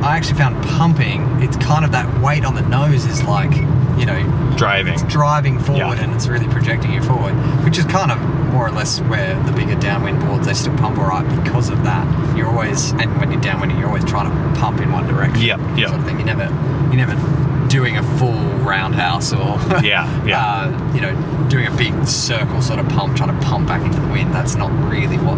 I 0.06 0.16
actually 0.18 0.38
found 0.38 0.64
pumping. 0.66 1.22
It's 1.42 1.58
kind 1.58 1.84
of 1.84 1.92
that 1.92 2.22
weight 2.22 2.46
on 2.46 2.54
the 2.56 2.62
nose 2.62 3.06
is 3.06 3.24
like, 3.24 3.52
you 3.98 4.06
know, 4.06 4.56
driving. 4.58 4.94
it's 4.94 5.04
driving 5.04 5.60
forward 5.60 5.98
Yeah. 5.98 6.04
and 6.04 6.14
it's 6.14 6.28
really 6.28 6.48
projecting 6.48 6.92
you 6.94 7.02
forward, 7.02 7.34
which 7.64 7.78
is 7.78 7.86
kind 7.86 8.12
of 8.12 8.20
more 8.54 8.68
or 8.68 8.72
less 8.72 9.00
where 9.02 9.42
the 9.44 9.52
bigger 9.52 9.76
downwind 9.76 10.20
boards 10.22 10.48
they 10.48 10.54
still 10.54 10.76
pump 10.78 10.98
all 10.98 11.08
right 11.08 11.28
because 11.44 11.70
of 11.70 11.84
that. 11.84 12.38
You're 12.38 12.48
always 12.48 12.92
and 12.94 13.18
when 13.20 13.32
you're 13.32 13.42
downwinding, 13.42 13.78
you're 13.80 13.88
always 13.88 14.06
trying 14.06 14.30
to 14.30 14.60
pump 14.60 14.80
in 14.82 14.92
one 14.92 15.08
direction. 15.08 15.42
Yep, 15.42 15.60
yeah 15.78 15.88
Sort 15.88 16.00
of 16.00 16.06
thing. 16.06 16.20
You 16.20 16.26
never, 16.26 16.46
you 16.92 16.98
never 16.98 17.68
doing 17.68 17.98
a 17.98 18.04
full 18.18 18.40
roundhouse 18.64 19.34
or 19.34 19.58
Yeah, 19.84 20.06
yeah. 20.26 20.46
uh, 20.46 20.94
you 20.94 21.02
know, 21.02 21.48
doing 21.50 21.68
a 21.68 21.72
big 21.76 22.06
circle 22.08 22.62
sort 22.62 22.80
of 22.80 22.88
pump, 22.90 23.18
trying 23.18 23.38
to 23.38 23.46
pump 23.46 23.68
back 23.68 23.82
into 23.84 24.00
the 24.00 24.08
wind. 24.08 24.34
That's 24.34 24.56
not 24.56 24.72
really 24.90 25.18
what 25.18 25.36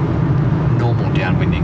normal 0.78 1.06
downwinding 1.16 1.64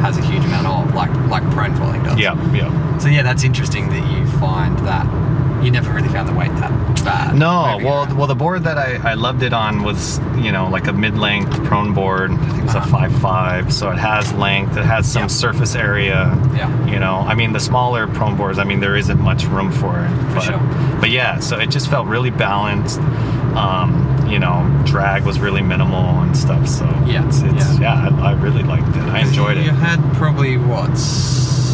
has 0.00 0.18
a 0.18 0.22
huge 0.22 0.44
amount 0.44 0.66
of, 0.66 0.94
like 0.94 1.10
like 1.28 1.42
prone 1.50 1.74
falling 1.74 2.02
does. 2.02 2.18
Yeah, 2.18 2.34
yeah. 2.52 2.98
So 2.98 3.08
yeah, 3.08 3.22
that's 3.22 3.42
interesting 3.44 3.88
that 3.88 4.12
you 4.12 4.26
find 4.38 4.78
that 4.80 5.06
you 5.62 5.70
never 5.70 5.92
really 5.92 6.08
found 6.08 6.28
the 6.28 6.34
weight 6.34 6.50
that 6.56 6.70
bad. 7.04 7.34
No, 7.36 7.78
well, 7.82 8.06
well, 8.16 8.26
the 8.26 8.34
board 8.34 8.64
that 8.64 8.78
I, 8.78 8.96
I 9.12 9.14
loved 9.14 9.42
it 9.42 9.52
on 9.52 9.82
was 9.82 10.18
you 10.36 10.52
know 10.52 10.68
like 10.68 10.86
a 10.86 10.92
mid-length 10.92 11.64
prone 11.64 11.94
board. 11.94 12.30
I 12.32 12.36
think 12.46 12.58
it 12.58 12.62
was 12.64 12.74
a 12.74 12.78
Uh-huh. 12.78 12.90
five 12.98 13.12
five, 13.20 13.72
so 13.72 13.90
it 13.90 13.98
has 13.98 14.32
length. 14.34 14.76
It 14.76 14.84
has 14.84 15.10
some 15.10 15.22
Yeah. 15.22 15.26
surface 15.28 15.74
area. 15.74 16.36
Yeah. 16.54 16.70
You 16.86 16.98
know, 16.98 17.16
I 17.26 17.34
mean 17.34 17.52
the 17.52 17.60
smaller 17.60 18.06
prone 18.06 18.36
boards. 18.36 18.58
I 18.58 18.64
mean 18.64 18.80
there 18.80 18.96
isn't 18.96 19.20
much 19.20 19.44
room 19.46 19.70
for 19.72 19.98
it. 19.98 20.08
For 20.30 20.34
but, 20.34 20.40
sure. 20.42 20.60
But 21.00 21.10
yeah, 21.10 21.38
so 21.40 21.58
it 21.58 21.70
just 21.70 21.88
felt 21.88 22.06
really 22.06 22.30
balanced. 22.30 23.00
Um, 23.56 24.04
you 24.28 24.38
know, 24.38 24.68
drag 24.84 25.24
was 25.24 25.38
really 25.40 25.62
minimal 25.62 26.20
and 26.20 26.36
stuff. 26.36 26.66
So 26.68 26.84
Yeah, 27.06 27.26
it's, 27.26 27.40
it's 27.42 27.78
yeah, 27.78 28.08
I, 28.20 28.30
I 28.30 28.32
really 28.32 28.62
liked 28.62 28.88
it. 28.88 29.02
I 29.04 29.20
enjoyed 29.20 29.56
You 29.56 29.62
it. 29.62 29.66
You 29.66 29.70
had 29.70 30.00
probably 30.14 30.58
what 30.58 30.90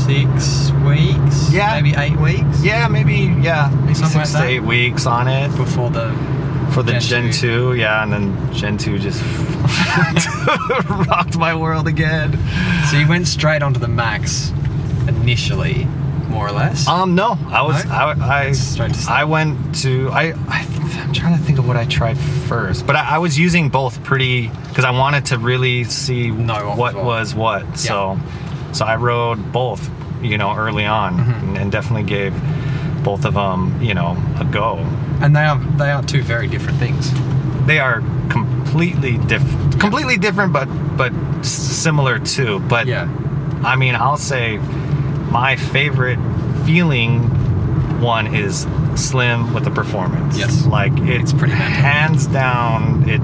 six 0.06 0.71
weeks? 0.87 1.52
Yeah. 1.52 1.80
maybe 1.80 1.94
eight 1.97 2.16
weeks. 2.18 2.62
Yeah, 2.64 2.88
maybe 2.88 3.35
yeah, 3.42 3.71
maybe 3.80 3.94
Something 3.94 4.21
six 4.25 4.35
like 4.35 4.44
to 4.44 4.49
eight 4.49 4.61
weeks 4.62 5.06
on 5.06 5.28
it. 5.28 5.49
before 5.56 5.90
the 5.90 6.12
for 6.73 6.82
the 6.82 6.92
Gen 6.92 7.30
Gen, 7.30 7.32
2. 7.32 7.75
yeah, 7.75 8.02
and 8.02 8.12
then 8.12 8.54
Gen 8.54 8.78
2 8.78 8.99
just 8.99 9.23
rocked 10.88 11.37
my 11.37 11.54
world 11.54 11.87
again. 11.87 12.38
so 12.90 12.97
you 12.97 13.06
went 13.06 13.26
straight 13.26 13.62
onto 13.62 13.78
the 13.78 13.88
max 13.88 14.50
initially. 15.09 15.85
more 16.28 16.49
or 16.49 16.52
less. 16.52 16.88
Um, 16.88 17.14
no, 17.14 17.37
I 17.49 17.61
was 17.62 17.85
No? 17.85 17.90
I 17.92 18.47
I, 18.49 18.52
Straight 18.52 18.94
to. 18.94 19.11
I 19.12 19.25
went 19.25 19.75
to 19.82 20.09
I, 20.11 20.32
I 20.49 20.66
I'm 21.04 21.12
trying 21.12 21.37
to 21.37 21.44
think 21.44 21.59
of 21.59 21.68
what 21.68 21.76
I 21.76 21.85
tried 21.85 22.16
first, 22.16 22.87
but 22.87 22.97
I, 22.97 23.16
I 23.16 23.18
was 23.18 23.38
using 23.38 23.68
both 23.68 24.02
pretty 24.02 24.49
because 24.68 24.85
I 24.87 24.92
wanted 24.92 25.26
to 25.26 25.38
really 25.38 25.85
see 25.85 26.30
Know 26.30 26.71
what 26.75 26.94
what 26.94 27.04
was 27.04 27.35
what. 27.35 27.64
was 27.64 27.68
what. 27.68 27.78
So 27.78 28.18
so 28.73 28.85
I 28.85 28.97
rode 28.97 29.52
both, 29.52 29.88
you 30.23 30.38
know, 30.38 30.55
early 30.57 30.85
on, 30.87 31.17
Mm-hmm. 31.19 31.57
and, 31.57 31.73
definitely 31.73 32.05
gave 32.05 32.35
both 33.05 33.25
of 33.25 33.35
them, 33.35 33.81
you 33.83 33.95
know, 33.95 34.17
a 34.41 34.45
go. 34.45 34.76
and 35.21 35.35
they 35.37 35.45
are 35.45 35.59
they 35.79 35.91
are 35.91 36.02
two 36.02 36.23
very 36.23 36.49
different 36.49 36.79
things. 36.79 37.11
They 37.67 37.79
are 37.79 38.00
completely 38.29 39.19
different, 39.19 39.81
completely 39.81 40.17
different, 40.17 40.52
but 40.52 40.67
but 40.97 41.12
similar 41.45 42.19
too. 42.19 42.61
But 42.69 42.87
Yeah. 42.87 43.09
I 43.64 43.76
mean, 43.76 43.95
I'll 43.95 44.17
say 44.17 44.59
my 45.31 45.57
favorite 45.57 46.19
feeling 46.67 47.21
one 48.00 48.35
is 48.35 48.67
Slim 48.97 49.55
with 49.55 49.64
the 49.64 49.71
performance. 49.71 50.37
Yes. 50.38 50.67
Like 50.67 50.93
it's, 50.99 51.31
It's 51.31 51.33
pretty 51.33 51.55
hands 51.55 52.26
down. 52.26 53.09
It 53.09 53.21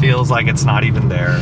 feels 0.00 0.30
like 0.30 0.46
it's 0.48 0.64
not 0.64 0.82
even 0.84 1.08
there. 1.08 1.38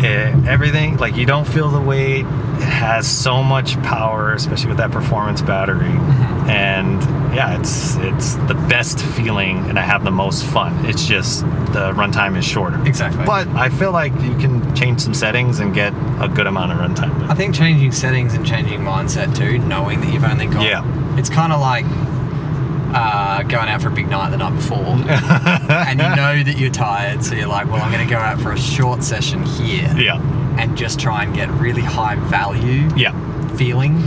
Eh, 0.00 0.32
everything 0.46 0.96
like 0.98 1.16
you 1.16 1.26
don't 1.26 1.46
feel 1.46 1.70
the 1.70 1.80
weight. 1.80 2.20
It 2.20 2.62
has 2.62 3.08
so 3.08 3.42
much 3.42 3.80
power, 3.82 4.32
especially 4.32 4.68
with 4.68 4.78
that 4.78 4.90
performance 4.92 5.42
battery. 5.42 5.88
Mm-hmm. 5.88 6.50
And 6.50 7.02
yeah, 7.34 7.58
it's 7.58 7.96
it's 7.96 8.34
the 8.46 8.54
best 8.54 9.00
feeling, 9.00 9.58
and 9.68 9.78
I 9.78 9.82
have 9.82 10.04
the 10.04 10.10
most 10.10 10.44
fun. 10.44 10.84
It's 10.86 11.06
just 11.06 11.42
the 11.72 11.92
runtime 11.92 12.36
is 12.38 12.44
shorter. 12.44 12.82
Exactly. 12.86 13.24
But 13.24 13.48
I 13.48 13.68
feel 13.68 13.92
like 13.92 14.12
you 14.22 14.36
can 14.38 14.74
change 14.74 15.00
some 15.00 15.14
settings 15.14 15.60
and 15.60 15.74
get 15.74 15.92
a 16.20 16.28
good 16.32 16.46
amount 16.46 16.72
of 16.72 16.78
runtime. 16.78 17.28
I 17.28 17.34
think 17.34 17.54
changing 17.54 17.92
settings 17.92 18.34
and 18.34 18.46
changing 18.46 18.80
mindset 18.80 19.36
too, 19.36 19.58
knowing 19.58 20.00
that 20.00 20.12
you've 20.12 20.24
only 20.24 20.46
got. 20.46 20.64
Yeah. 20.64 21.18
It's 21.18 21.28
kind 21.28 21.52
of 21.52 21.60
like 21.60 21.84
uh, 22.94 23.42
going 23.44 23.68
out 23.68 23.82
for 23.82 23.88
a 23.88 23.92
big 23.92 24.08
night 24.08 24.30
the 24.30 24.36
night 24.38 24.54
before, 24.54 24.78
and 24.84 26.00
you 26.00 26.08
know 26.16 26.42
that 26.42 26.56
you're 26.58 26.70
tired, 26.70 27.24
so 27.24 27.34
you're 27.34 27.46
like, 27.48 27.66
well, 27.66 27.82
I'm 27.82 27.92
going 27.92 28.06
to 28.06 28.10
go 28.12 28.18
out 28.18 28.40
for 28.40 28.52
a 28.52 28.58
short 28.58 29.02
session 29.02 29.42
here, 29.44 29.92
Yeah. 29.96 30.20
and 30.58 30.76
just 30.76 30.98
try 30.98 31.24
and 31.24 31.34
get 31.34 31.50
really 31.52 31.82
high 31.82 32.14
value 32.16 32.88
Yeah. 32.96 33.12
feeling 33.56 34.02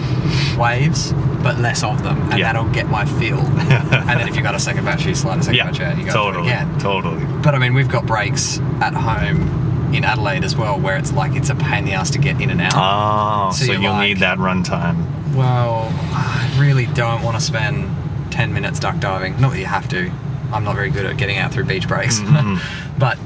waves, 0.57 1.13
but 1.43 1.59
less 1.59 1.83
of 1.83 2.03
them, 2.03 2.19
and 2.31 2.39
Yeah. 2.39 2.53
that'll 2.53 2.69
get 2.71 2.89
my 2.89 3.05
feel. 3.05 3.39
and 3.39 4.19
then 4.19 4.27
if 4.27 4.35
you've 4.35 4.43
got 4.43 4.55
a 4.55 4.59
second 4.59 4.85
battery, 4.85 5.13
slide 5.15 5.39
a 5.39 5.43
second 5.43 5.55
Yeah. 5.57 5.65
battery 5.65 5.85
out, 5.85 5.97
you 5.97 6.05
go 6.05 6.11
Totally. 6.11 6.47
again. 6.49 6.79
Totally. 6.79 7.23
But 7.43 7.55
I 7.55 7.59
mean, 7.59 7.73
we've 7.73 7.89
got 7.89 8.05
breaks 8.05 8.59
at 8.81 8.93
home 8.93 9.91
in 9.93 10.03
Adelaide 10.05 10.43
as 10.43 10.55
well, 10.55 10.79
where 10.79 10.97
it's 10.97 11.11
like 11.11 11.35
it's 11.35 11.49
a 11.49 11.55
pain 11.55 11.79
in 11.79 11.85
the 11.85 11.93
ass 11.93 12.09
to 12.11 12.17
get 12.17 12.39
in 12.41 12.49
and 12.49 12.61
out. 12.61 12.73
Oh, 12.75 13.51
So 13.51 13.65
so, 13.65 13.71
you'll 13.73 13.91
like- 13.93 14.07
need 14.09 14.17
that 14.19 14.37
runtime. 14.37 15.05
Well, 15.35 15.91
I 16.13 16.49
really 16.57 16.85
don't 16.87 17.21
want 17.23 17.37
to 17.37 17.41
spend 17.43 17.89
10 18.41 18.53
minutes 18.53 18.79
duck 18.79 18.99
diving. 18.99 19.39
Not 19.39 19.51
that 19.51 19.59
you 19.59 19.67
have 19.67 19.87
to. 19.89 20.11
I'm 20.51 20.63
not 20.63 20.73
very 20.73 20.89
good 20.89 21.05
at 21.05 21.15
getting 21.15 21.37
out 21.37 21.53
through 21.53 21.65
beach 21.65 21.87
breaks. 21.87 22.17
Mhm. 22.21 22.59
but 22.97 23.19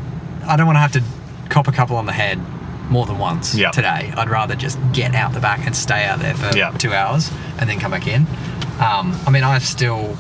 I 0.46 0.58
don't 0.58 0.66
want 0.66 0.76
to 0.76 0.82
have 0.82 0.92
to 0.92 1.04
cop 1.48 1.70
a 1.70 1.72
couple 1.72 1.96
on 1.96 2.06
the 2.06 2.12
head 2.12 2.38
more 2.90 3.06
than 3.06 3.18
once 3.18 3.56
Yep. 3.56 3.72
today. 3.72 4.12
I'd 4.18 4.30
rather 4.30 4.56
just 4.58 4.78
get 4.92 5.16
out 5.16 5.32
the 5.32 5.40
back 5.40 5.66
and 5.66 5.74
stay 5.74 6.04
out 6.06 6.20
there 6.20 6.34
for 6.34 6.54
Yep. 6.58 6.80
two 6.80 6.94
hours 6.94 7.32
and 7.58 7.70
then 7.70 7.80
come 7.80 7.92
back 7.92 8.08
in. 8.08 8.28
Um, 8.82 9.18
I 9.26 9.30
mean, 9.30 9.46
I've 9.46 9.64
still 9.64 10.18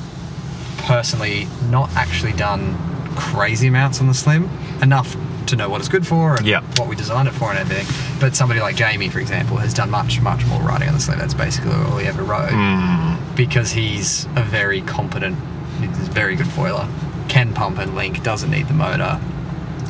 personally 0.77 1.49
not 1.69 1.89
actually 1.97 2.31
done 2.31 2.77
crazy 3.17 3.67
amounts 3.67 3.99
on 3.99 4.07
the 4.07 4.13
slim, 4.13 4.49
enough 4.81 5.17
to 5.47 5.55
know 5.55 5.69
what 5.69 5.79
it's 5.79 5.87
good 5.89 6.05
for 6.05 6.35
and 6.35 6.45
Yep. 6.45 6.63
what 6.79 6.87
we 6.87 6.95
designed 6.95 7.27
it 7.27 7.33
for 7.33 7.49
and 7.51 7.59
everything. 7.59 7.85
But 8.19 8.35
somebody 8.35 8.59
like 8.59 8.75
Jamie, 8.75 9.09
for 9.09 9.19
example, 9.19 9.57
has 9.57 9.73
done 9.73 9.89
much, 9.89 10.19
much 10.21 10.45
more 10.45 10.61
riding 10.61 10.87
on 10.87 10.93
the 10.95 10.99
slim. 11.01 11.19
That's 11.19 11.33
basically 11.33 11.71
all 11.73 11.97
he 11.97 12.07
ever 12.07 12.23
rode 12.23 12.49
Mm. 12.51 13.17
because 13.35 13.71
he's 13.71 14.27
a 14.35 14.43
very 14.43 14.81
competent, 14.81 15.37
he's 15.79 16.07
a 16.07 16.11
very 16.11 16.35
good 16.35 16.47
foiler, 16.47 16.87
can 17.27 17.53
pump 17.53 17.77
and 17.79 17.95
link, 17.95 18.23
doesn't 18.23 18.51
need 18.51 18.67
the 18.67 18.73
motor, 18.73 19.19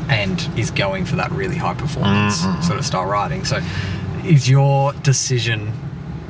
and 0.10 0.48
is 0.56 0.72
going 0.72 1.06
for 1.06 1.16
that 1.16 1.32
really 1.32 1.58
high 1.58 1.74
performance 1.74 2.42
Mhm. 2.42 2.64
sort 2.64 2.80
of 2.80 2.86
style 2.86 3.06
riding. 3.06 3.44
So, 3.46 3.60
is 4.24 4.50
your 4.50 4.94
decision, 5.04 5.72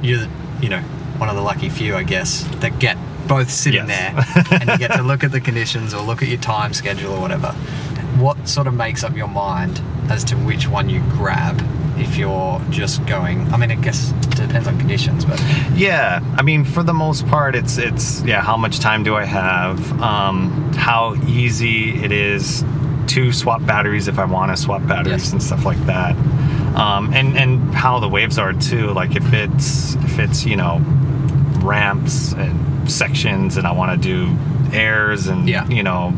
you're, 0.02 0.28
you 0.62 0.70
know, 0.70 0.82
one 1.18 1.30
of 1.30 1.36
the 1.36 1.42
lucky 1.42 1.70
few, 1.70 1.96
I 1.96 2.04
guess, 2.04 2.46
that 2.60 2.80
get 2.80 2.98
both 3.28 3.50
sitting 3.50 3.88
Yes. 3.88 4.26
there 4.36 4.44
and 4.62 4.70
you 4.70 4.78
get 4.78 4.94
to 4.94 5.02
look 5.02 5.24
at 5.24 5.32
the 5.32 5.40
conditions 5.42 5.94
or 5.94 6.02
look 6.04 6.22
at 6.22 6.28
your 6.28 6.38
time 6.38 6.74
schedule 6.74 7.14
or 7.14 7.20
whatever. 7.22 7.56
What 8.18 8.48
sort 8.48 8.68
of 8.68 8.74
makes 8.74 9.04
up 9.04 9.16
your 9.16 9.28
mind 9.28 9.82
as 10.10 10.24
to 10.26 10.36
which 10.38 10.68
one 10.68 10.90
you 10.90 11.02
grab 11.12 11.62
if 11.98 12.18
you're 12.18 12.62
just 12.70 13.06
going? 13.06 13.42
I 13.54 13.58
mean, 13.58 13.72
I 13.72 13.76
guess 13.76 14.12
it 14.12 14.30
depends 14.36 14.68
on 14.68 14.78
conditions, 14.80 15.26
but 15.26 15.40
Yeah, 15.76 16.22
I 16.38 16.42
mean, 16.42 16.64
for 16.64 16.82
the 16.84 16.94
most 16.94 17.28
part, 17.28 17.56
it's 17.56 17.78
it's 17.78 18.22
yeah. 18.24 18.42
How 18.42 18.56
much 18.58 18.80
time 18.80 19.04
do 19.04 19.16
I 19.16 19.26
have? 19.26 20.02
Um, 20.02 20.72
how 20.74 21.16
easy 21.28 21.96
it 22.04 22.12
is 22.12 22.64
to 23.08 23.32
swap 23.32 23.66
batteries 23.66 24.08
if 24.08 24.18
I 24.18 24.26
want 24.26 24.52
to 24.56 24.58
swap 24.62 24.86
batteries 24.88 25.24
Yes. 25.26 25.32
and 25.34 25.44
stuff 25.44 25.66
like 25.66 25.80
that. 25.86 26.16
Um, 26.76 27.14
and 27.14 27.38
and 27.38 27.74
how 27.76 28.00
the 28.00 28.10
waves 28.10 28.38
are 28.38 28.54
too. 28.54 28.92
Like 28.94 29.16
if 29.16 29.34
it's 29.34 29.96
if 29.96 30.20
it's 30.20 30.46
you 30.46 30.56
know 30.56 30.82
ramps 31.62 32.34
and 32.34 32.90
sections, 32.90 33.58
and 33.58 33.66
I 33.68 33.72
want 33.72 34.02
to 34.02 34.08
do 34.08 34.36
airs 34.74 35.28
and 35.28 35.48
Yeah. 35.50 35.68
you 35.68 35.84
know 35.84 36.14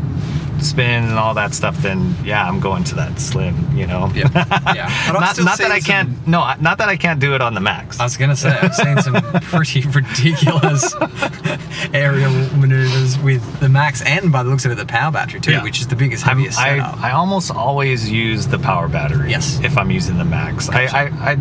spin 0.60 1.04
and 1.04 1.18
all 1.18 1.34
that 1.34 1.54
stuff, 1.54 1.76
then 1.78 2.14
yeah, 2.24 2.46
I'm 2.46 2.60
going 2.60 2.84
to 2.84 2.94
that 2.96 3.18
slim. 3.20 3.76
You 3.76 3.86
know. 3.86 4.10
Yeah, 4.14 4.28
yeah. 4.74 5.10
Not 5.12 5.38
not 5.38 5.58
that 5.58 5.70
I 5.70 5.80
can't. 5.80 6.26
No, 6.26 6.54
not 6.60 6.78
that 6.78 6.88
I 6.88 6.96
can't 6.96 7.20
do 7.20 7.34
it 7.34 7.40
on 7.40 7.54
the 7.54 7.60
max. 7.60 7.98
I 8.00 8.04
was 8.04 8.16
gonna 8.16 8.36
say 8.36 8.50
I've 8.50 8.74
seen 8.74 8.98
some 9.02 9.14
pretty 9.42 9.82
ridiculous 9.82 10.94
aerial 11.94 12.30
maneuvers 12.56 13.18
with 13.18 13.60
the 13.60 13.68
Max 13.68 14.02
and 14.02 14.32
by 14.32 14.42
the 14.42 14.50
looks 14.50 14.64
of 14.64 14.72
it 14.72 14.74
the 14.76 14.86
power 14.86 15.10
battery 15.12 15.40
too, 15.40 15.52
Yeah. 15.52 15.62
which 15.62 15.80
is 15.80 15.86
the 15.86 15.96
biggest 15.96 16.24
heaviest 16.24 16.58
I, 16.58 16.76
setup. 16.78 17.00
I 17.02 17.12
almost 17.12 17.50
always 17.50 18.10
use 18.10 18.46
the 18.46 18.58
power 18.58 18.88
battery. 18.88 19.30
Yes. 19.30 19.60
If 19.62 19.76
I'm 19.78 19.90
using 19.90 20.18
the 20.18 20.24
max, 20.24 20.68
Gotcha. 20.68 20.96
I, 20.96 21.00
I, 21.02 21.32
I 21.32 21.34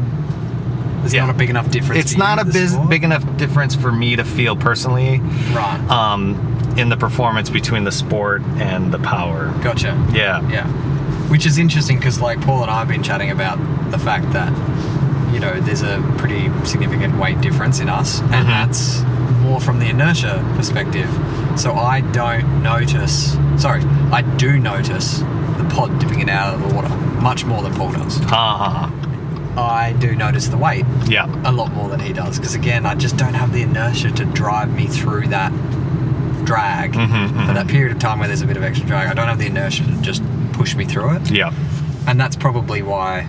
There's 1.01 1.13
yeah. 1.13 1.25
not 1.25 1.35
a 1.35 1.37
big 1.37 1.49
enough 1.49 1.69
difference. 1.71 1.99
it's 2.03 2.17
not 2.17 2.39
a 2.39 2.45
biz, 2.45 2.75
big 2.89 3.03
enough 3.03 3.23
difference 3.37 3.75
for 3.75 3.91
me 3.91 4.15
to 4.15 4.23
feel 4.23 4.55
personally 4.55 5.19
right. 5.53 5.79
um, 5.89 6.35
in 6.77 6.89
the 6.89 6.97
performance 6.97 7.49
between 7.49 7.83
the 7.83 7.91
sport 7.91 8.41
and 8.57 8.93
the 8.93 8.99
power. 8.99 9.53
Gotcha. 9.63 9.93
Yeah. 10.13 10.47
Yeah. 10.49 10.67
Which 11.29 11.45
is 11.45 11.57
interesting 11.57 11.97
because 11.97 12.19
like 12.21 12.39
Paul 12.41 12.61
and 12.61 12.71
I 12.71 12.79
have 12.79 12.87
been 12.87 13.03
chatting 13.03 13.31
about 13.31 13.57
the 13.91 13.97
fact 13.99 14.31
that 14.33 14.51
you 15.33 15.39
know 15.39 15.59
there's 15.59 15.81
a 15.81 16.01
pretty 16.17 16.49
significant 16.65 17.17
weight 17.17 17.41
difference 17.41 17.79
in 17.79 17.89
us, 17.89 18.21
and 18.21 18.31
Mhm. 18.33 18.47
that's 18.47 19.01
more 19.41 19.59
from 19.59 19.79
the 19.79 19.87
inertia 19.89 20.43
perspective. 20.55 21.09
So 21.55 21.73
I 21.75 22.01
don't 22.01 22.63
notice. 22.63 23.37
Sorry, 23.57 23.83
I 24.11 24.21
do 24.21 24.59
notice 24.59 25.19
the 25.57 25.65
pod 25.69 25.99
dipping 25.99 26.19
it 26.21 26.29
out 26.29 26.53
of 26.53 26.67
the 26.69 26.75
water 26.75 26.89
much 27.21 27.43
more 27.45 27.61
than 27.63 27.73
Paul 27.73 27.91
does. 27.91 28.21
Uh-huh. 28.21 28.87
I 29.59 29.93
do 29.93 30.15
notice 30.15 30.47
the 30.47 30.57
weight 30.57 30.85
Yeah. 31.07 31.25
a 31.43 31.51
lot 31.51 31.73
more 31.73 31.89
than 31.89 31.99
he 31.99 32.13
does 32.13 32.37
because 32.37 32.53
again 32.53 32.85
I 32.85 32.93
just 32.93 33.17
don't 33.17 33.33
have 33.33 33.51
the 33.51 33.63
inertia 33.63 34.11
to 34.11 34.25
drive 34.25 34.71
me 34.71 34.85
through 34.85 35.27
that 35.29 35.51
drag 36.47 36.93
Mhm, 36.93 37.29
for 37.29 37.35
mhm. 37.35 37.53
that 37.53 37.67
period 37.67 37.91
of 37.91 37.99
time 37.99 38.19
where 38.19 38.27
there's 38.27 38.41
a 38.41 38.47
bit 38.47 38.57
of 38.57 38.63
extra 38.63 38.87
drag 38.87 39.07
I 39.07 39.13
don't 39.13 39.27
have 39.27 39.37
the 39.37 39.47
inertia 39.47 39.83
to 39.83 40.01
just 40.01 40.23
push 40.53 40.75
me 40.75 40.85
through 40.85 41.15
it 41.17 41.29
Yeah. 41.29 41.51
and 42.07 42.19
that's 42.19 42.35
probably 42.35 42.81
why 42.81 43.27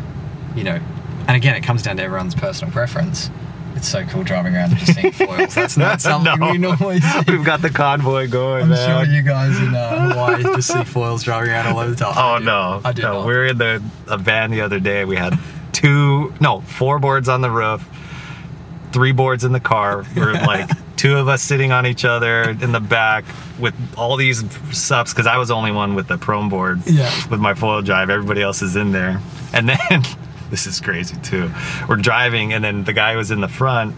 you 0.55 0.65
know 0.65 0.79
and 1.27 1.37
again 1.37 1.55
it 1.57 1.63
comes 1.63 1.83
down 1.83 1.97
to 1.99 2.03
everyone's 2.03 2.35
personal 2.35 2.73
preference 2.73 3.31
it's 3.77 3.87
so 3.89 4.05
cool 4.07 4.23
driving 4.25 4.55
around 4.55 4.71
and 4.71 4.79
just 4.79 4.95
seeing 4.95 5.13
foils 5.27 5.55
that's 5.55 5.77
not 5.77 6.01
something 6.01 6.39
No. 6.39 6.51
we 6.53 6.59
normally 6.59 7.01
see 7.13 7.21
We've 7.29 7.45
got 7.45 7.61
the 7.61 7.71
convoy 7.71 8.29
going, 8.29 8.63
I'm 8.65 8.69
man. 8.71 9.05
sure 9.07 9.15
you 9.15 9.23
guys 9.23 9.59
in 9.59 9.75
uh, 9.75 10.13
Hawaii 10.13 10.43
just 10.43 10.69
see 10.73 10.85
foils 10.85 11.23
driving 11.25 11.51
around 11.51 11.67
all 11.69 11.79
over 11.81 11.91
the 11.91 11.97
time 11.97 12.15
Oh 12.17 12.35
I 12.35 12.39
no! 12.39 12.81
I 12.85 12.93
do 12.93 13.03
no, 13.03 13.13
not. 13.15 13.27
we 13.27 13.33
were 13.35 13.47
in 13.47 13.59
the 13.59 13.83
a 14.07 14.17
van 14.19 14.51
the 14.51 14.61
other 14.63 14.81
day. 14.81 15.05
We 15.05 15.17
had 15.17 15.39
two, 15.73 16.33
no, 16.41 16.61
four 16.63 16.99
boards 16.99 17.29
on 17.29 17.41
the 17.41 17.51
roof, 17.51 17.87
three 18.93 19.13
boards 19.13 19.45
in 19.45 19.53
the 19.53 19.61
car. 19.61 20.05
We're 20.17 20.33
like 20.33 20.69
two 20.99 21.17
of 21.17 21.29
us 21.29 21.43
sitting 21.43 21.73
on 21.73 21.87
each 21.87 22.05
other 22.05 22.51
in 22.51 22.73
the 22.73 22.81
back 22.81 23.25
with 23.59 23.75
all 23.97 24.17
these 24.17 24.45
sups 24.77 25.15
because 25.15 25.27
I 25.27 25.39
was 25.39 25.49
the 25.49 25.55
only 25.55 25.73
one 25.73 25.95
with 25.95 26.09
the 26.09 26.19
prone 26.19 26.49
board. 26.51 26.83
Yeah. 26.87 27.11
With 27.31 27.41
my 27.41 27.55
foil 27.55 27.81
drive, 27.81 28.11
everybody 28.11 28.43
else 28.43 28.61
is 28.61 28.77
in 28.77 28.93
there, 28.93 29.23
and 29.55 29.69
then 29.69 30.03
this 30.51 30.67
is 30.67 30.81
crazy 30.81 31.17
too. 31.23 31.51
We're 31.89 31.97
driving, 31.97 32.53
and 32.53 32.63
then 32.63 32.85
the 32.85 32.93
guy 32.93 33.17
was 33.17 33.31
in 33.31 33.41
the 33.41 33.49
front. 33.49 33.95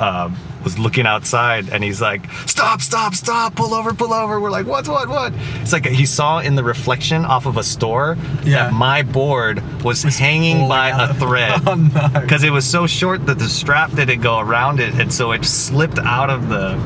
Um, 0.00 0.36
was 0.64 0.78
looking 0.78 1.06
outside 1.06 1.68
and 1.68 1.84
he's 1.84 2.00
like, 2.00 2.24
"Stop! 2.46 2.80
Stop! 2.80 3.14
Stop! 3.14 3.54
Pull 3.54 3.74
over! 3.74 3.92
Pull 3.92 4.14
over!" 4.14 4.40
We're 4.40 4.50
like, 4.50 4.66
"What? 4.66 4.88
What? 4.88 5.08
What?" 5.08 5.32
It's 5.60 5.72
like 5.72 5.84
he 5.86 6.06
saw 6.06 6.38
in 6.38 6.54
the 6.54 6.64
reflection 6.64 7.24
off 7.26 7.44
of 7.46 7.58
a 7.58 7.62
store 7.62 8.16
Yeah. 8.44 8.64
that 8.64 8.72
my 8.72 9.02
board 9.02 9.62
was, 9.84 10.02
hanging 10.02 10.66
by 10.68 10.90
out 10.92 11.10
a 11.10 11.14
thread 11.14 11.60
Oh, 11.66 11.74
no. 11.74 12.08
because 12.20 12.44
it 12.44 12.50
was 12.50 12.64
so 12.64 12.86
short 12.86 13.26
that 13.26 13.38
the 13.38 13.48
strap 13.48 13.92
didn't 13.92 14.22
go 14.22 14.38
around 14.38 14.80
it, 14.80 14.94
and 14.94 15.12
so 15.12 15.32
it 15.32 15.44
slipped 15.44 15.98
out 15.98 16.30
of 16.30 16.48
the 16.48 16.78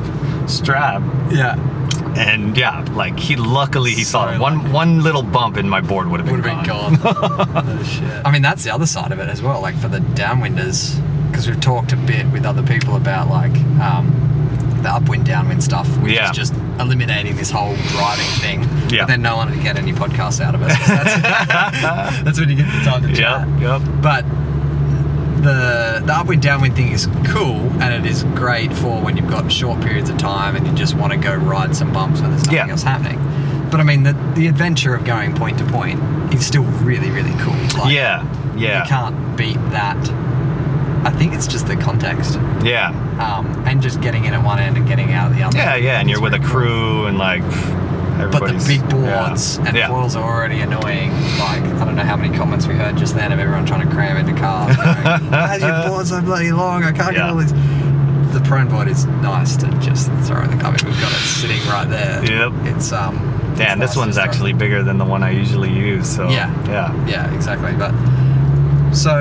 strap. 0.47 1.01
yeah 1.31 1.55
And 2.17 2.57
yeah, 2.57 2.83
like 2.93 3.17
he 3.17 3.37
luckily 3.37 3.91
he 3.93 4.03
saw. 4.03 4.37
One 4.37 4.57
lucky. 4.57 4.71
one 4.73 5.03
little 5.03 5.23
bump 5.23 5.55
in 5.57 5.69
my 5.69 5.79
board 5.79 6.07
would 6.09 6.19
have 6.19 6.27
been, 6.27 6.41
been 6.41 6.63
gone. 6.65 6.95
gone. 6.95 6.99
oh, 7.05 7.83
shit. 7.83 8.25
I 8.25 8.31
mean, 8.31 8.41
that's 8.41 8.63
the 8.65 8.71
other 8.71 8.85
side 8.87 9.13
of 9.13 9.19
it 9.19 9.29
as 9.29 9.41
well. 9.41 9.61
Like 9.61 9.75
for 9.77 9.87
the 9.87 9.99
downwinders, 9.99 10.99
because 11.29 11.47
we've 11.47 11.59
talked 11.61 11.91
a 11.93 11.97
bit 11.97 12.25
with 12.31 12.45
other 12.45 12.63
people 12.63 12.95
about 12.95 13.29
like 13.29 13.55
um, 13.81 14.11
the 14.83 14.89
upwind 14.89 15.25
downwind 15.25 15.63
stuff, 15.63 15.87
which 15.99 16.13
Yeah. 16.13 16.29
is 16.29 16.35
just 16.35 16.53
eliminating 16.79 17.35
this 17.35 17.51
whole 17.51 17.75
driving 17.89 18.25
thing. 18.39 18.61
Yeah. 18.89 19.01
But 19.01 19.07
then 19.07 19.21
no 19.21 19.35
one 19.37 19.49
would 19.49 19.61
get 19.61 19.77
any 19.77 19.91
podcasts 19.91 20.39
out 20.41 20.55
of 20.55 20.61
us. 20.61 20.77
That's, 20.87 21.21
that's 22.23 22.39
when 22.39 22.49
you 22.49 22.55
get 22.55 22.65
the 22.67 22.81
time 22.89 23.01
to 23.03 23.13
chat. 23.13 23.47
Yep. 23.59 23.81
But 24.01 24.25
the 25.41 26.01
the 26.05 26.13
upwind 26.13 26.41
downwind 26.41 26.75
thing 26.75 26.91
is 26.91 27.07
cool 27.27 27.59
and 27.81 27.93
it 28.05 28.09
is 28.09 28.23
great 28.35 28.73
for 28.73 29.01
when 29.01 29.15
you've 29.15 29.29
got 29.29 29.49
short 29.51 29.79
periods 29.81 30.09
of 30.09 30.17
time 30.17 30.55
and 30.55 30.67
you 30.67 30.73
just 30.73 30.95
want 30.95 31.13
to 31.13 31.17
go 31.19 31.33
ride 31.33 31.73
some 31.75 31.93
bumps 31.93 32.19
when 32.21 32.31
there's 32.31 32.43
nothing 32.45 32.57
Yeah. 32.57 32.71
else 32.71 32.83
happening. 32.83 33.19
But 33.69 33.79
I 33.79 33.83
mean, 33.83 34.03
the, 34.03 34.13
the 34.35 34.47
adventure 34.47 34.95
of 34.95 35.05
going 35.05 35.33
point 35.35 35.57
to 35.59 35.65
point 35.65 36.01
is 36.33 36.45
still 36.45 36.63
really, 36.63 37.09
really 37.11 37.33
cool. 37.39 37.53
Like, 37.79 37.93
yeah. 37.93 38.25
Yeah. 38.57 38.83
You 38.83 38.89
can't 38.89 39.37
beat 39.37 39.55
that. 39.71 39.95
I 41.05 41.11
think 41.11 41.33
it's 41.33 41.47
just 41.47 41.67
the 41.67 41.75
context 41.75 42.35
Yeah. 42.61 42.89
um, 43.19 43.45
and 43.65 43.81
just 43.81 44.01
getting 44.01 44.25
in 44.25 44.33
at 44.33 44.43
one 44.43 44.59
end 44.59 44.77
and 44.77 44.87
getting 44.87 45.13
out 45.13 45.31
at 45.31 45.37
the 45.37 45.43
other. 45.43 45.57
Yeah. 45.57 45.75
Yeah. 45.75 45.99
And 45.99 46.09
you're 46.09 46.21
with 46.21 46.33
a 46.33 46.39
crew 46.39 47.05
and 47.05 47.17
like. 47.17 47.43
But 48.31 48.47
the 48.47 48.65
big 48.67 48.81
yeah. 48.81 49.27
boards 49.27 49.57
and 49.59 49.77
yeah. 49.77 49.87
foils 49.87 50.17
are 50.17 50.23
already 50.23 50.59
annoying. 50.59 51.11
Like 51.39 51.61
I 51.63 51.85
don't 51.85 51.95
know 51.95 52.03
how 52.03 52.17
many 52.17 52.35
comments 52.37 52.67
we 52.67 52.73
heard 52.73 52.97
just 52.97 53.15
then 53.15 53.31
of 53.31 53.39
everyone 53.39 53.65
trying 53.65 53.87
to 53.87 53.93
cram 53.95 54.17
into 54.17 54.37
cars. 54.39 54.75
Is 55.55 55.61
your 55.63 55.87
board 55.87 56.05
so 56.05 56.21
bloody 56.21 56.51
long? 56.51 56.83
I 56.83 56.91
can't 56.91 57.13
Yeah. 57.15 57.19
get 57.21 57.29
all 57.29 57.37
these. 57.37 57.53
The 58.33 58.41
prone 58.41 58.67
board 58.67 58.89
is 58.89 59.05
nice 59.05 59.55
to 59.57 59.67
just 59.79 60.11
throw 60.27 60.41
in 60.43 60.51
the 60.51 60.57
car. 60.61 60.71
We've 60.73 60.83
got 60.83 61.11
it 61.13 61.15
sitting 61.15 61.61
right 61.67 61.87
there. 61.89 62.23
Yep. 62.25 62.51
It's 62.75 62.91
um. 62.91 63.15
it's 63.51 63.61
Yeah, 63.61 63.73
nice 63.75 63.87
this 63.89 63.95
one's 63.97 64.17
actually 64.17 64.51
bigger 64.51 64.83
than 64.83 64.97
the 64.97 65.05
one 65.05 65.23
I 65.23 65.31
usually 65.31 65.71
use. 65.71 66.13
So 66.13 66.29
Yeah. 66.29 66.53
yeah, 66.67 67.05
Yeah, 67.07 67.33
exactly. 67.33 67.71
But 67.73 67.93
so 68.93 69.17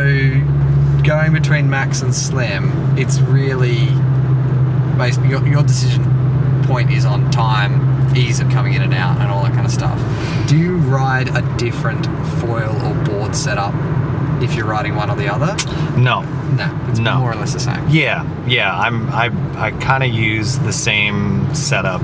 going 1.09 1.33
between 1.33 1.71
max 1.71 2.03
and 2.03 2.15
slim, 2.15 2.71
it's 2.99 3.19
really 3.21 3.87
basically 4.99 5.31
your, 5.31 5.47
your 5.49 5.63
decision 5.63 6.05
point 6.65 6.91
is 6.91 7.07
on 7.07 7.31
time, 7.31 8.15
ease 8.15 8.41
of 8.41 8.51
coming 8.51 8.75
in 8.75 8.83
and 8.83 8.93
out, 8.93 9.19
and 9.19 9.31
all 9.31 9.43
that 9.43 9.55
kind 9.55 9.65
of 9.65 9.73
stuff. 9.73 9.99
Do 10.49 10.57
you 10.59 10.77
ride 10.77 11.29
a 11.35 11.41
different 11.57 12.05
foil 12.41 12.77
or 12.85 12.95
board 13.05 13.35
setup 13.35 13.73
if 14.43 14.55
you're 14.55 14.67
riding 14.67 14.97
one 14.97 15.09
or 15.11 15.17
the 15.17 15.33
other? 15.33 15.57
no, 15.99 16.21
No, 16.57 16.79
it's 16.91 16.99
No. 16.99 17.21
more 17.21 17.33
or 17.33 17.37
less 17.37 17.55
the 17.55 17.61
same. 17.61 17.89
yeah, 17.89 18.23
yeah. 18.47 18.79
I'm 18.79 19.09
I 19.11 19.31
I 19.57 19.71
kind 19.81 20.05
of 20.05 20.11
use 20.11 20.59
the 20.59 20.73
same 20.73 21.55
setup 21.55 22.03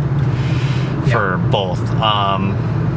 for 1.11 1.37
both. 1.51 1.81
Um, 2.01 2.53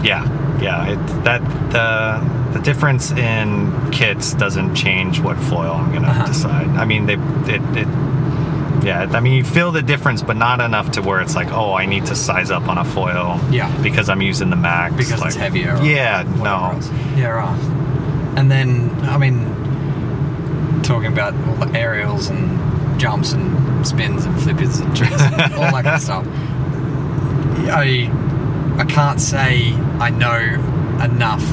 yeah, 0.06 0.24
yeah. 0.62 0.88
It 0.94 1.24
that 1.26 1.42
the 1.72 2.37
the 2.58 2.64
difference 2.64 3.12
in 3.12 3.92
kits 3.92 4.34
doesn't 4.34 4.76
change 4.76 5.20
what 5.20 5.38
foil 5.38 5.74
I'm 5.74 5.92
gonna 5.94 6.08
Uh-huh. 6.08 6.26
decide. 6.26 6.68
I 6.70 6.86
mean, 6.86 7.06
they 7.06 7.16
it 7.54 7.62
it. 7.76 7.88
Yeah, 8.84 9.08
I 9.12 9.20
mean, 9.20 9.34
you 9.34 9.44
feel 9.44 9.72
the 9.72 9.82
difference, 9.82 10.22
but 10.22 10.38
not 10.38 10.62
enough 10.62 10.92
to 10.92 11.02
where 11.02 11.20
it's 11.20 11.36
like, 11.36 11.52
oh, 11.52 11.74
I 11.74 11.86
need 11.88 12.06
to 12.06 12.16
size 12.16 12.52
up 12.52 12.70
on 12.70 12.78
a 12.78 12.86
foil 12.86 13.40
Yeah. 13.50 13.70
because 13.82 14.08
I'm 14.08 14.22
using 14.22 14.50
the 14.50 14.56
max. 14.56 14.96
Because 14.96 15.20
like, 15.20 15.28
it's 15.30 15.36
heavier. 15.36 15.78
Yeah, 15.84 16.24
no. 16.38 16.74
else. 16.74 16.90
Yeah, 17.18 17.30
right. 17.30 17.60
And 18.38 18.50
then, 18.52 18.92
I 19.04 19.18
mean, 19.18 20.82
talking 20.84 21.12
about 21.12 21.34
all 21.48 21.56
the 21.66 21.78
aerials 21.78 22.30
and 22.30 23.00
jumps 23.00 23.34
and 23.34 23.86
spins 23.86 24.26
and 24.26 24.40
flippers 24.42 24.80
and 24.80 24.96
tricks 24.96 25.22
and 25.22 25.34
all 25.56 25.72
that 25.72 25.84
kind 25.84 25.88
of 25.88 26.02
stuff. 26.02 26.26
I, 27.70 28.10
I 28.78 28.86
can't 28.86 29.20
say 29.20 29.74
I 30.00 30.12
know 30.12 30.40
enough 31.04 31.44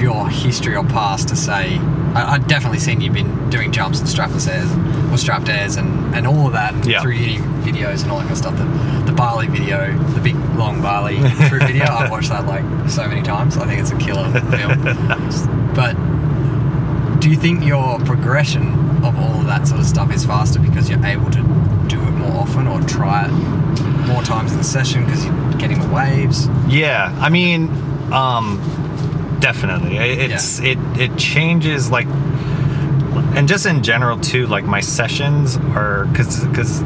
of 0.00 0.04
your 0.04 0.28
history 0.28 0.74
or 0.76 0.84
past 0.84 1.28
to 1.28 1.36
say. 1.36 1.76
I, 2.14 2.34
I've 2.34 2.48
definitely 2.48 2.78
seen 2.78 3.00
you've 3.00 3.14
been 3.14 3.50
doing 3.50 3.70
jumps 3.72 4.00
and 4.00 4.08
strapless 4.08 4.48
airs 4.48 4.70
or 5.12 5.18
strapped 5.18 5.48
airs 5.48 5.76
and, 5.76 6.14
and 6.14 6.26
all 6.26 6.46
of 6.46 6.52
that 6.54 6.86
Yeah. 6.86 7.00
through 7.02 7.12
your 7.12 7.42
videos 7.62 8.02
and 8.02 8.10
all 8.10 8.18
that 8.18 8.24
kind 8.28 8.32
of 8.32 8.38
stuff. 8.38 8.56
The, 8.56 8.64
the 9.04 9.12
Bali 9.12 9.46
video, 9.46 9.96
the 10.14 10.20
big 10.20 10.36
long 10.56 10.80
Bali 10.80 11.16
through 11.48 11.60
video, 11.60 11.84
I've 11.86 12.10
watched 12.10 12.30
that 12.30 12.46
like 12.46 12.64
so 12.88 13.06
many 13.06 13.22
times. 13.22 13.56
I 13.56 13.66
think 13.66 13.80
it's 13.80 13.90
a 13.90 13.98
killer 13.98 14.30
film. 14.50 14.80
But 15.74 15.94
do 17.20 17.30
you 17.30 17.36
think 17.36 17.64
your 17.64 17.98
progression 18.00 18.72
of 19.04 19.16
all 19.18 19.40
of 19.40 19.46
that 19.46 19.66
sort 19.68 19.80
of 19.80 19.86
stuff 19.86 20.12
is 20.12 20.24
faster 20.24 20.58
because 20.58 20.90
you're 20.90 21.04
able 21.06 21.30
to 21.30 21.42
do 21.88 22.00
it 22.02 22.10
more 22.10 22.32
often 22.42 22.66
or 22.66 22.80
try 22.82 23.26
it 23.26 23.30
more 24.06 24.22
times 24.22 24.50
in 24.52 24.58
the 24.58 24.64
session 24.64 25.04
because 25.04 25.24
you're 25.24 25.52
getting 25.54 25.78
the 25.80 25.88
waves? 25.94 26.48
Yeah, 26.68 27.16
I 27.20 27.28
mean, 27.28 27.68
um, 28.12 28.58
definitely. 29.40 29.96
It- 29.96 30.30
It's 30.30 30.60
it 30.60 30.78
it 30.98 31.16
changes 31.16 31.90
like, 31.90 32.06
and 33.36 33.48
just 33.48 33.66
in 33.66 33.82
general 33.82 34.18
too. 34.18 34.46
Like 34.46 34.64
my 34.64 34.80
sessions 34.80 35.56
are 35.74 36.04
because 36.06 36.44
because 36.46 36.82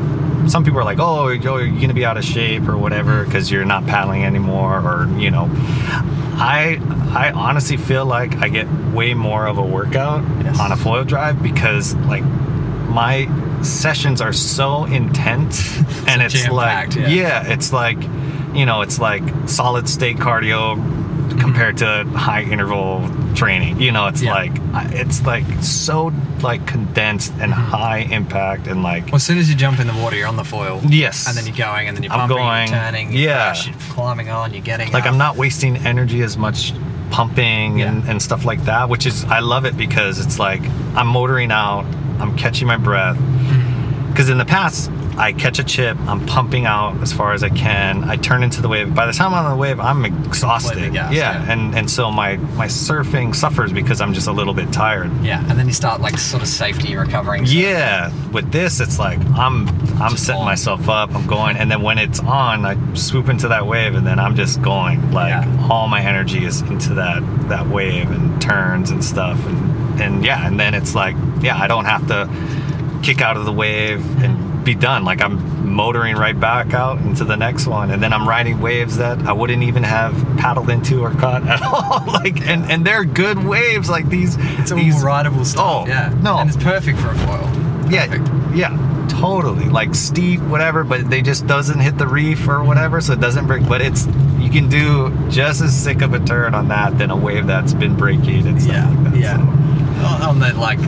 some 0.50 0.62
people 0.64 0.78
are 0.78 0.84
like, 0.84 0.98
oh, 1.00 1.28
you're, 1.28 1.62
you're 1.64 1.80
gonna 1.80 1.94
be 1.94 2.04
out 2.04 2.16
of 2.18 2.24
shape 2.24 2.68
or 2.68 2.76
whatever 2.76 3.24
because 3.24 3.50
you're 3.50 3.64
not 3.64 3.86
paddling 3.86 4.24
anymore, 4.24 4.78
or 4.80 5.08
you 5.18 5.30
know. 5.30 5.48
I 6.36 6.80
I 7.14 7.30
honestly 7.30 7.76
feel 7.76 8.04
like 8.06 8.36
I 8.42 8.48
get 8.48 8.66
way 8.92 9.14
more 9.14 9.46
of 9.46 9.58
a 9.58 9.62
workout 9.62 10.24
Yes. 10.42 10.58
on 10.58 10.72
a 10.72 10.76
foil 10.76 11.04
drive 11.04 11.40
because 11.42 11.94
like 11.94 12.24
my 12.88 13.28
sessions 13.62 14.20
are 14.20 14.32
so 14.32 14.84
intense 14.84 15.76
and 16.08 16.20
So 16.20 16.26
it's 16.38 16.48
like 16.48 16.94
yeah. 16.96 17.08
yeah 17.08 17.52
it's 17.52 17.72
like 17.72 17.98
you 18.52 18.66
know 18.66 18.82
it's 18.82 18.98
like 18.98 19.22
solid 19.46 19.88
state 19.88 20.16
cardio 20.18 20.76
compared 21.40 21.76
to 21.78 22.04
high 22.14 22.42
interval 22.42 23.08
training 23.34 23.80
you 23.80 23.90
know 23.92 24.06
it's 24.06 24.22
Yeah. 24.22 24.32
like 24.34 24.52
it's 24.92 25.24
like 25.26 25.44
so 25.62 26.12
like 26.42 26.66
condensed 26.66 27.32
and 27.40 27.52
Mm-hmm. 27.52 27.70
high 27.70 27.98
impact 27.98 28.66
and 28.66 28.82
like 28.82 29.06
Well, 29.06 29.16
as 29.16 29.22
soon 29.24 29.38
as 29.38 29.48
you 29.48 29.56
jump 29.56 29.80
in 29.80 29.86
the 29.86 29.94
water, 29.94 30.16
you're 30.16 30.28
on 30.28 30.36
the 30.36 30.44
foil. 30.44 30.80
Yes. 30.88 31.26
And 31.28 31.36
then 31.36 31.46
you're 31.46 31.56
going, 31.56 31.88
and 31.88 31.96
then 31.96 32.02
you're 32.04 32.12
I'm 32.12 32.28
going, 32.28 32.68
you're 32.68 32.76
turning, 32.78 33.12
you 33.12 33.20
yeah. 33.20 33.46
crash, 33.52 33.66
you're 33.68 33.76
climbing 33.90 34.28
on, 34.28 34.52
you're 34.52 34.62
getting 34.62 34.92
like 34.92 35.04
up. 35.04 35.12
i'm 35.12 35.18
not 35.18 35.36
wasting 35.36 35.76
energy 35.78 36.22
as 36.22 36.36
much 36.36 36.72
pumping 37.10 37.80
and, 37.80 38.04
Yeah. 38.04 38.10
and 38.10 38.20
stuff 38.22 38.44
like 38.44 38.64
that 38.64 38.88
which 38.88 39.06
is 39.06 39.24
i 39.24 39.38
love 39.40 39.64
it 39.64 39.76
because 39.76 40.18
it's 40.24 40.38
like 40.38 40.62
i'm 40.96 41.06
motoring 41.06 41.52
out 41.52 41.84
i'm 42.20 42.36
catching 42.36 42.66
my 42.66 42.76
breath 42.76 43.16
Mm-hmm. 43.16 44.10
because 44.10 44.28
in 44.28 44.38
the 44.38 44.44
past 44.44 44.90
i 45.16 45.32
catch 45.32 45.58
a 45.58 45.64
chip 45.64 45.96
i'm 46.00 46.24
pumping 46.26 46.66
out 46.66 46.96
as 47.02 47.12
far 47.12 47.32
as 47.32 47.42
i 47.42 47.48
can 47.48 48.02
i 48.04 48.16
turn 48.16 48.42
into 48.42 48.60
the 48.60 48.68
wave 48.68 48.94
by 48.94 49.06
the 49.06 49.12
time 49.12 49.32
i'm 49.34 49.44
on 49.44 49.50
the 49.52 49.56
wave 49.56 49.78
i'm 49.80 50.04
exhausted 50.04 50.92
gassed, 50.92 51.14
yeah. 51.14 51.44
yeah. 51.44 51.52
and 51.52 51.74
and 51.74 51.90
so 51.90 52.10
my 52.10 52.36
my 52.56 52.66
surfing 52.66 53.34
suffers 53.34 53.72
because 53.72 54.00
i'm 54.00 54.12
just 54.12 54.26
a 54.26 54.32
little 54.32 54.54
bit 54.54 54.72
tired 54.72 55.10
Yeah, 55.22 55.40
and 55.48 55.58
then 55.58 55.66
you 55.66 55.72
start 55.72 56.00
like 56.00 56.18
sort 56.18 56.42
of 56.42 56.48
safety 56.48 56.96
recovering. 56.96 57.44
yeah 57.46 58.12
with 58.30 58.50
this 58.52 58.80
it's 58.80 58.98
like 58.98 59.18
i'm 59.36 59.68
i'm 60.00 60.12
Just 60.12 60.26
setting 60.26 60.40
on. 60.40 60.46
myself 60.46 60.88
up 60.88 61.14
i'm 61.14 61.26
going 61.26 61.56
and 61.56 61.70
then 61.70 61.82
when 61.82 61.98
it's 61.98 62.20
on 62.20 62.64
i 62.66 62.94
swoop 62.94 63.28
into 63.28 63.48
that 63.48 63.66
wave 63.66 63.94
and 63.94 64.06
then 64.06 64.18
i'm 64.18 64.34
just 64.36 64.60
going 64.62 65.12
like 65.12 65.30
Yeah. 65.30 65.68
all 65.70 65.88
my 65.88 66.02
energy 66.02 66.44
is 66.44 66.60
into 66.62 66.94
that 66.94 67.22
that 67.48 67.66
wave 67.68 68.10
and 68.10 68.40
turns 68.42 68.90
and 68.90 69.04
stuff 69.04 69.38
and 69.46 70.00
and 70.00 70.24
yeah 70.24 70.46
and 70.46 70.58
then 70.58 70.74
it's 70.74 70.94
like 70.94 71.14
yeah 71.40 71.56
i 71.56 71.66
don't 71.68 71.84
have 71.84 72.06
to 72.08 72.28
kick 73.02 73.20
out 73.20 73.36
of 73.36 73.44
the 73.44 73.52
wave 73.52 74.00
and 74.22 74.53
be 74.64 74.74
done 74.74 75.04
like 75.04 75.20
i'm 75.22 75.68
motoring 75.68 76.16
right 76.16 76.38
back 76.38 76.72
out 76.74 76.98
into 77.02 77.24
the 77.24 77.36
next 77.36 77.66
one 77.66 77.90
and 77.90 78.02
then 78.02 78.12
i'm 78.12 78.28
riding 78.28 78.60
waves 78.60 78.96
that 78.96 79.18
i 79.26 79.32
wouldn't 79.32 79.62
even 79.62 79.82
have 79.82 80.12
paddled 80.38 80.70
into 80.70 81.00
or 81.02 81.10
caught 81.14 81.46
at 81.46 81.60
all 81.66 82.04
like 82.12 82.40
and 82.42 82.70
and 82.70 82.86
they're 82.86 83.04
good 83.04 83.38
waves 83.38 83.88
like 83.90 84.08
these 84.08 84.36
It's 84.58 84.72
all 84.72 84.78
these 84.78 85.02
rideable 85.02 85.44
stuff. 85.44 85.84
Oh, 85.84 85.86
yeah. 85.86 86.12
no. 86.22 86.38
And 86.38 86.48
it's 86.48 86.62
perfect 86.62 86.98
for 86.98 87.10
a 87.10 87.14
foil. 87.18 87.90
yeah, 87.90 88.06
Perfect. 88.06 88.28
yeah, 88.56 89.06
totally. 89.08 89.68
Like 89.68 89.94
steep, 89.94 90.40
whatever, 90.42 90.84
but 90.84 91.08
they 91.10 91.20
just 91.22 91.46
doesn't 91.46 91.78
hit 91.80 91.98
the 91.98 92.06
reef 92.06 92.46
or 92.48 92.62
whatever, 92.64 93.00
so 93.00 93.12
it 93.12 93.20
doesn't 93.20 93.46
break. 93.46 93.66
But 93.68 93.80
it's 93.82 94.06
you 94.38 94.50
can 94.50 94.68
do 94.68 95.10
just 95.28 95.60
as 95.62 95.74
sick 95.76 96.02
of 96.02 96.14
a 96.14 96.20
turn 96.20 96.54
on 96.54 96.68
that 96.68 96.96
than 96.98 97.10
a 97.10 97.16
wave 97.16 97.46
that's 97.46 97.74
been 97.74 97.96
breaking 97.96 98.46
and 98.46 98.60
stuff 98.62 98.74
Yeah, 98.74 98.88
like 98.90 99.04
that. 99.12 99.16
yeah. 99.16 100.18
so. 100.18 100.26
On- 100.28 100.38
the 100.38 100.52
like 100.54 100.78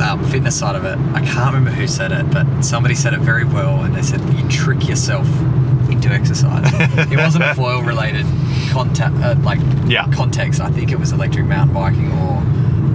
um, 0.00 0.24
fitness 0.30 0.58
side 0.58 0.76
of 0.76 0.84
it, 0.84 0.98
I 1.14 1.20
can't 1.20 1.54
remember 1.54 1.70
who 1.70 1.86
said 1.86 2.12
it, 2.12 2.30
but 2.30 2.62
somebody 2.62 2.94
said 2.94 3.14
it 3.14 3.20
very 3.20 3.44
well, 3.44 3.82
and 3.82 3.94
they 3.94 4.02
said 4.02 4.20
you 4.34 4.48
trick 4.48 4.88
yourself 4.88 5.26
into 5.90 6.08
exercise. 6.10 6.64
it 7.10 7.16
wasn't 7.18 7.44
a 7.44 7.54
foil 7.54 7.82
related 7.82 8.26
contact, 8.70 9.16
uh, 9.16 9.34
like 9.42 9.58
Yeah. 9.86 10.06
context. 10.12 10.60
I 10.60 10.70
think 10.70 10.92
it 10.92 10.98
was 10.98 11.12
electric 11.12 11.46
mountain 11.46 11.74
biking 11.74 12.12
or 12.12 12.42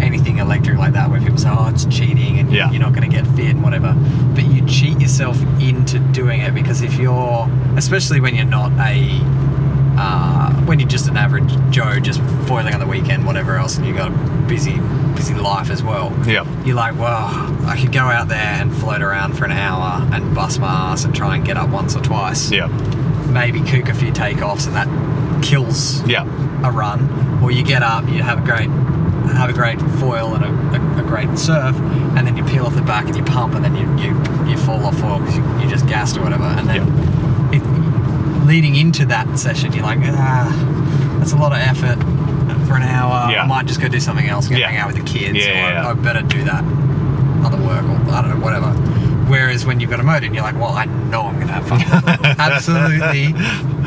anything 0.02 0.38
electric 0.40 0.78
like 0.78 0.94
that, 0.94 1.10
where 1.10 1.20
people 1.20 1.38
say, 1.38 1.50
"Oh, 1.52 1.68
it's 1.70 1.86
cheating," 1.86 2.40
and 2.40 2.52
Yeah. 2.52 2.70
you're 2.72 2.82
not 2.82 2.94
going 2.94 3.10
to 3.10 3.16
get 3.16 3.26
fit 3.36 3.48
and 3.52 3.64
whatever. 3.64 3.94
But 4.36 4.46
you 4.46 4.62
cheat 4.66 5.00
yourself 5.02 5.42
into 5.60 6.00
doing 6.00 6.42
it 6.42 6.54
because 6.54 6.82
if 6.82 6.98
you're, 7.00 7.50
especially 7.78 8.20
when 8.20 8.36
you're 8.36 8.46
not 8.46 8.72
a 8.80 9.22
uh, 9.98 10.54
when 10.66 10.80
you're 10.80 10.90
just 10.90 11.08
an 11.08 11.18
average 11.18 11.52
Joe, 11.70 12.00
just 12.00 12.22
foiling 12.48 12.74
on 12.74 12.80
the 12.80 12.88
weekend, 12.88 13.26
whatever 13.26 13.56
else, 13.58 13.78
and 13.78 13.86
you've 13.86 13.98
got 13.98 14.12
a 14.12 14.16
busy, 14.48 14.80
busy 15.16 15.34
life 15.34 15.70
as 15.70 15.84
well. 15.84 16.12
Yeah. 16.28 16.46
You're 16.64 16.76
like, 16.76 16.98
well, 16.98 17.28
I 17.68 17.78
could 17.80 17.92
go 17.92 18.02
out 18.04 18.28
there 18.28 18.38
and 18.38 18.74
float 18.76 19.02
around 19.02 19.38
for 19.38 19.46
an 19.46 19.52
hour 19.52 20.08
and 20.14 20.34
bust 20.36 20.60
my 20.60 20.68
ass 20.68 21.04
and 21.06 21.14
try 21.16 21.36
and 21.36 21.46
get 21.46 21.58
up 21.58 21.70
once 21.70 21.96
or 21.96 22.02
twice. 22.02 22.52
Yeah. 22.52 22.68
Maybe 23.32 23.62
kook 23.62 23.90
a 23.90 23.94
few 23.94 24.12
takeoffs, 24.12 24.68
and 24.68 24.76
that 24.76 25.44
kills 25.44 26.02
Yeah. 26.08 26.24
a 26.68 26.72
run. 26.72 27.40
Or 27.44 27.52
you 27.52 27.64
get 27.64 27.84
up, 27.84 28.08
you 28.08 28.22
have 28.24 28.40
a 28.40 28.46
great, 28.46 28.70
have 29.36 29.50
a 29.50 29.54
great 29.54 29.80
foil 30.00 30.36
and 30.36 30.44
a, 30.46 30.78
a, 30.78 31.00
a 31.04 31.04
great 31.04 31.38
surf, 31.38 31.76
and 31.76 32.26
then 32.28 32.38
you 32.38 32.44
peel 32.46 32.66
off 32.66 32.76
the 32.76 32.82
back 32.82 33.06
and 33.08 33.16
you 33.16 33.24
pump, 33.24 33.54
and 33.56 33.64
then 33.66 33.76
you 33.76 33.84
you, 34.02 34.50
you 34.50 34.58
fall 34.58 34.86
off 34.86 34.98
foil 35.00 35.20
because 35.20 35.36
you, 35.38 35.60
you 35.60 35.70
just 35.70 35.88
gassed 35.88 36.16
or 36.18 36.22
whatever, 36.22 36.44
and 36.44 36.70
then 36.70 36.88
it, 36.88 37.13
leading 38.44 38.76
into 38.76 39.06
that 39.08 39.38
session, 39.40 39.74
you're 39.74 39.84
like, 39.84 40.00
ah, 40.02 41.16
that's 41.20 41.34
a 41.34 41.38
lot 41.38 41.52
of 41.52 41.60
effort 41.60 41.98
for 42.68 42.76
an 42.76 42.84
hour. 42.84 43.32
Yeah. 43.32 43.44
I 43.44 43.48
might 43.48 43.66
just 43.66 43.82
go 43.82 43.88
do 43.88 44.00
something 44.00 44.28
else, 44.28 44.48
go 44.48 44.56
Yeah. 44.58 44.70
hang 44.70 44.78
out 44.78 44.88
with 44.94 44.98
the 44.98 45.04
kids, 45.12 45.38
Yeah, 45.38 45.50
or 45.50 45.54
yeah, 45.54 45.82
yeah. 45.84 45.90
I 45.90 45.94
better 45.94 46.22
do 46.22 46.44
that 46.46 46.64
other 47.46 47.58
work, 47.58 47.84
or 47.84 48.12
I 48.14 48.22
don't 48.22 48.30
know, 48.40 48.44
whatever. 48.46 48.72
Whereas 49.30 49.66
when 49.66 49.80
you've 49.80 49.90
got 49.90 50.00
a 50.00 50.04
motor 50.04 50.26
and 50.26 50.36
you're 50.36 50.44
like, 50.44 50.56
well, 50.56 50.74
I 50.74 50.86
know 50.86 51.24
I'm 51.24 51.36
going 51.36 51.48
to 51.48 51.54
have 51.54 51.68
fun. 51.68 51.82
Absolutely, 52.40 53.34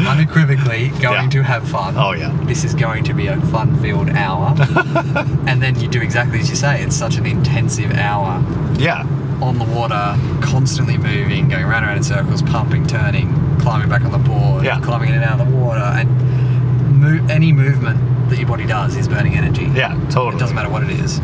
unequivocally 0.07 0.89
going 1.01 1.25
Yeah. 1.25 1.29
to 1.31 1.43
have 1.43 1.69
fun. 1.69 1.97
Oh, 1.97 2.13
yeah. 2.13 2.37
This 2.45 2.65
is 2.65 2.75
going 2.75 3.05
to 3.05 3.15
be 3.15 3.27
a 3.27 3.39
fun-filled 3.41 4.11
hour. 4.11 4.55
and 5.47 5.63
then 5.63 5.79
you 5.81 5.89
do 5.89 6.01
exactly 6.01 6.41
as 6.41 6.49
you 6.51 6.57
say. 6.57 6.83
It's 6.83 6.97
such 6.97 7.17
an 7.17 7.27
intensive 7.27 7.93
hour 7.93 8.43
Yeah. 8.79 9.03
on 9.43 9.59
the 9.59 9.65
water, 9.65 10.17
constantly 10.41 10.97
moving, 10.97 11.49
going 11.49 11.65
around 11.65 11.83
and 11.85 11.87
around 11.89 11.97
in 11.99 12.03
circles, 12.03 12.43
pumping, 12.43 12.87
turning, 12.87 13.29
climbing 13.67 13.89
back 13.89 14.03
on 14.05 14.13
the 14.13 14.19
board, 14.19 14.65
Yeah. 14.65 14.79
climbing 14.79 15.09
in 15.09 15.17
and 15.17 15.25
out 15.25 15.41
of 15.41 15.49
the 15.51 15.57
water, 15.57 15.81
and 15.81 17.29
any 17.29 17.51
movement 17.53 17.99
that 18.31 18.39
your 18.39 18.47
body 18.47 18.65
does 18.65 18.97
is 18.97 19.09
burning 19.09 19.35
energy. 19.37 19.69
Yeah. 19.75 19.99
Totally. 20.09 20.37
It 20.37 20.39
doesn't 20.39 20.55
matter 20.55 20.69
what 20.71 20.85
it 20.85 20.91
is. 20.91 21.19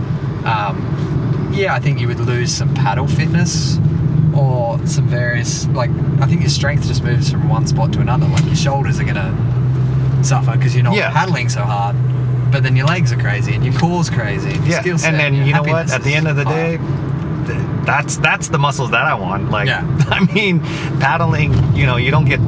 Um, 0.44 1.50
yeah, 1.52 1.72
I 1.72 1.78
think 1.78 2.00
you 2.00 2.08
would 2.08 2.18
lose 2.18 2.52
some 2.52 2.74
paddle 2.74 3.06
fitness 3.06 3.78
or 4.34 4.84
some 4.88 5.06
various, 5.06 5.68
like, 5.68 5.90
I 6.20 6.26
think 6.26 6.40
your 6.40 6.50
strength 6.50 6.88
just 6.88 7.04
moves 7.04 7.30
from 7.30 7.48
one 7.48 7.64
spot 7.68 7.92
to 7.92 8.00
another. 8.00 8.26
Like, 8.26 8.44
your 8.46 8.56
shoulders 8.56 8.98
are 8.98 9.04
going 9.04 9.14
to 9.14 10.24
suffer 10.24 10.50
because 10.56 10.74
you're 10.74 10.82
not 10.82 10.96
Yeah. 10.96 11.12
paddling 11.12 11.48
so 11.48 11.62
hard. 11.62 11.94
But 12.50 12.64
then 12.64 12.74
your 12.74 12.86
legs 12.86 13.12
are 13.12 13.16
crazy 13.18 13.54
and 13.54 13.64
your 13.64 13.74
core's 13.74 14.10
crazy. 14.10 14.50
And 14.54 14.66
Yeah. 14.66 14.82
And 14.84 15.16
then 15.16 15.34
you 15.46 15.54
know 15.54 15.62
what? 15.62 15.92
At 15.92 16.02
the 16.02 16.12
end 16.14 16.26
of 16.26 16.34
the 16.34 16.44
day, 16.44 16.78
that's 17.84 18.16
that's 18.18 18.48
the 18.48 18.58
muscles 18.58 18.90
that 18.90 19.02
I 19.02 19.14
want. 19.14 19.50
Like, 19.50 19.66
Yeah. 19.68 19.82
I 20.10 20.24
mean, 20.32 20.60
paddling. 21.00 21.52
You 21.74 21.86
know, 21.86 21.96
you 21.96 22.10
don't 22.10 22.24
get 22.26 22.40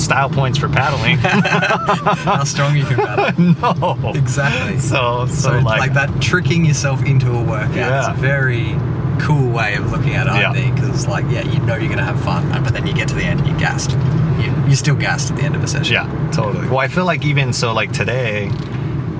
style 0.00 0.28
points 0.30 0.58
for 0.58 0.68
paddling. 0.68 1.18
how 1.18 2.44
strong 2.44 2.76
you 2.76 2.84
can 2.84 2.96
paddle. 2.96 3.96
no. 4.02 4.12
Exactly. 4.14 4.78
So, 4.78 5.26
so, 5.26 5.34
So, 5.34 5.58
like, 5.60 5.80
like, 5.80 5.92
that 5.94 6.20
tricking 6.20 6.64
yourself 6.64 7.04
into 7.04 7.30
a 7.32 7.42
workout 7.42 7.74
Yeah. 7.76 8.00
is 8.00 8.08
a 8.18 8.20
very 8.20 8.74
cool 9.20 9.50
way 9.52 9.74
of 9.76 9.92
looking 9.92 10.14
at 10.14 10.26
it, 10.26 10.32
Yeah. 10.40 10.50
I 10.50 10.54
think, 10.54 10.74
because 10.74 11.06
like, 11.06 11.24
yeah, 11.30 11.42
you 11.42 11.60
know 11.60 11.74
you're 11.76 11.86
going 11.86 11.98
to 11.98 12.04
have 12.04 12.20
fun, 12.24 12.48
but 12.64 12.72
then 12.72 12.86
you 12.86 12.94
get 12.94 13.06
to 13.08 13.14
the 13.14 13.22
end 13.22 13.40
and 13.40 13.48
you're 13.50 13.58
gassed. 13.58 13.92
You, 14.40 14.50
you're 14.66 14.74
still 14.76 14.96
gassed 14.96 15.30
at 15.30 15.36
the 15.36 15.42
end 15.44 15.54
of 15.54 15.62
a 15.62 15.68
session. 15.68 15.94
Yeah, 15.94 16.30
totally. 16.32 16.66
Well, 16.66 16.78
I 16.78 16.88
feel 16.88 17.04
like 17.04 17.24
even 17.24 17.52
so, 17.52 17.72
like 17.72 17.92
today, 17.92 18.48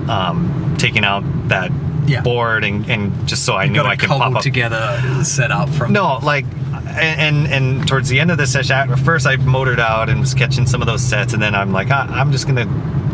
um, 0.09 0.75
taking 0.79 1.05
out 1.05 1.23
that 1.49 1.71
Yeah. 2.07 2.23
board 2.23 2.65
and, 2.65 2.89
and 2.91 3.29
just 3.29 3.45
so 3.45 3.55
I 3.55 3.65
You've 3.65 3.73
knew 3.75 3.83
I 3.83 3.97
could 3.97 4.09
pop 4.09 4.35
up. 4.37 4.43
together 4.43 5.01
set 5.25 5.51
up 5.51 5.69
from. 5.71 5.93
No, 5.93 6.19
like, 6.23 6.45
and, 6.75 7.47
and 7.47 7.47
and 7.79 7.89
towards 7.89 8.09
the 8.09 8.19
end 8.21 8.31
of 8.31 8.39
the 8.39 8.47
session, 8.47 8.75
at 8.77 8.99
first 8.99 9.27
I 9.27 9.37
motored 9.37 9.81
out 9.81 10.09
and 10.11 10.21
was 10.21 10.35
catching 10.35 10.67
some 10.67 10.83
of 10.83 10.87
those 10.87 11.03
sets, 11.03 11.33
and 11.33 11.43
then 11.43 11.55
I'm 11.55 11.73
like, 11.73 11.91
I'm 11.91 12.33
just 12.33 12.47
gonna 12.47 12.67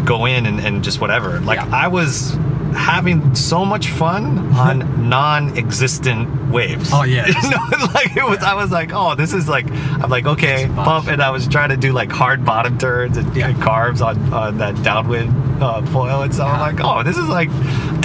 go 0.05 0.25
in 0.27 0.47
and, 0.47 0.61
and 0.61 0.83
just 0.83 1.01
whatever. 1.01 1.39
Like, 1.41 1.59
Yeah. 1.59 1.71
I 1.77 1.89
was 1.89 2.37
having 2.75 3.35
so 3.35 3.65
much 3.65 3.89
fun 3.89 4.39
on 4.55 5.09
non-existent 5.09 6.51
waves. 6.51 6.91
Oh, 6.93 7.03
yeah. 7.05 7.27
you 7.43 7.51
know, 7.51 7.87
like 7.95 8.17
it 8.17 8.25
was. 8.25 8.39
I 8.39 8.55
was 8.55 8.71
like, 8.71 8.91
oh, 8.93 9.15
this 9.15 9.33
is 9.33 9.49
like. 9.49 9.71
I'm 9.71 10.11
like, 10.11 10.27
okay, 10.27 10.69
pump, 10.75 11.09
and 11.09 11.23
I 11.23 11.31
was 11.31 11.47
trying 11.49 11.71
to 11.71 11.77
do 11.77 11.93
like 11.93 12.11
hard 12.11 12.45
bottom 12.45 12.79
turns 12.79 13.17
and, 13.17 13.35
Yeah. 13.37 13.49
and 13.49 13.57
carbs 13.63 14.05
on 14.05 14.33
on 14.33 14.59
that 14.59 14.81
downwind 14.83 15.63
uh, 15.63 15.85
foil, 15.87 16.23
and 16.23 16.35
so 16.35 16.45
I'm 16.45 16.75
like, 16.75 16.85
oh, 16.85 17.03
this 17.03 17.17
is 17.17 17.29
like. 17.29 17.49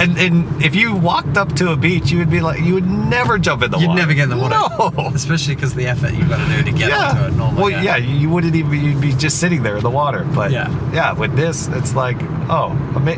And, 0.04 0.18
and 0.18 0.62
if 0.62 0.74
you 0.74 0.94
walked 0.94 1.36
up 1.36 1.52
to 1.56 1.72
a 1.72 1.76
beach, 1.76 2.10
you 2.10 2.18
would 2.18 2.30
be 2.30 2.40
like, 2.40 2.60
you 2.60 2.74
would 2.74 2.86
never 2.86 3.38
jump 3.38 3.62
in 3.62 3.70
the 3.70 3.76
water. 3.78 3.82
You'd 3.82 3.88
water. 3.88 4.00
never 4.00 4.14
get 4.14 4.24
in 4.24 4.30
the 4.30 4.36
water. 4.36 4.94
No. 4.96 5.08
Especially 5.14 5.54
because 5.54 5.74
the 5.74 5.86
effort 5.86 6.12
you've 6.14 6.28
got 6.28 6.46
to 6.46 6.56
do 6.56 6.70
to 6.70 6.76
get 6.76 6.92
onto 6.92 7.24
it 7.24 7.32
normally. 7.36 7.62
Well, 7.72 7.84
yeah, 7.84 7.96
you 7.96 8.28
wouldn't 8.30 8.54
even 8.54 8.84
you'd 8.84 9.00
be 9.00 9.12
just 9.12 9.38
sitting 9.40 9.62
there 9.62 9.76
in 9.76 9.82
the 9.82 9.90
water. 9.90 10.24
But 10.34 10.50
Yeah. 10.52 10.68
yeah, 10.92 11.12
with 11.12 11.34
this, 11.36 11.68
it's 11.68 11.94
like, 11.94 12.16
oh, 12.50 12.70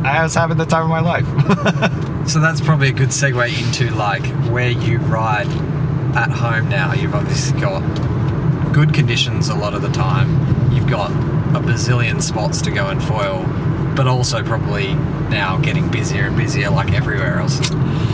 I 0.05 0.23
was 0.23 0.35
having 0.35 0.57
the 0.59 0.67
time 0.67 0.85
of 0.85 0.89
my 0.91 1.01
life. 1.01 2.03
So 2.27 2.41
that's 2.41 2.61
probably 2.61 2.89
a 2.89 2.93
good 2.93 3.11
segue 3.11 3.57
into 3.65 3.95
like 3.95 4.27
where 4.51 4.71
you 4.71 4.99
ride 4.99 5.47
at 6.17 6.29
home 6.29 6.69
now. 6.69 6.93
You've 6.93 7.15
obviously 7.15 7.61
got 7.61 7.83
good 8.73 8.93
conditions 8.93 9.49
a 9.49 9.55
lot 9.55 9.75
of 9.75 9.83
the 9.83 9.91
time. 9.91 10.73
You've 10.73 10.89
got 10.89 11.13
a 11.13 11.61
bazillion 11.61 12.21
spots 12.21 12.61
to 12.63 12.73
go 12.73 12.89
and 12.89 13.01
foil, 13.01 13.45
but 13.97 14.07
also 14.07 14.43
probably 14.45 14.95
now 15.31 15.57
getting 15.59 15.91
busier 15.91 16.27
and 16.27 16.37
busier 16.37 16.71
like 16.71 16.93
everywhere 16.93 17.39
else 17.41 17.59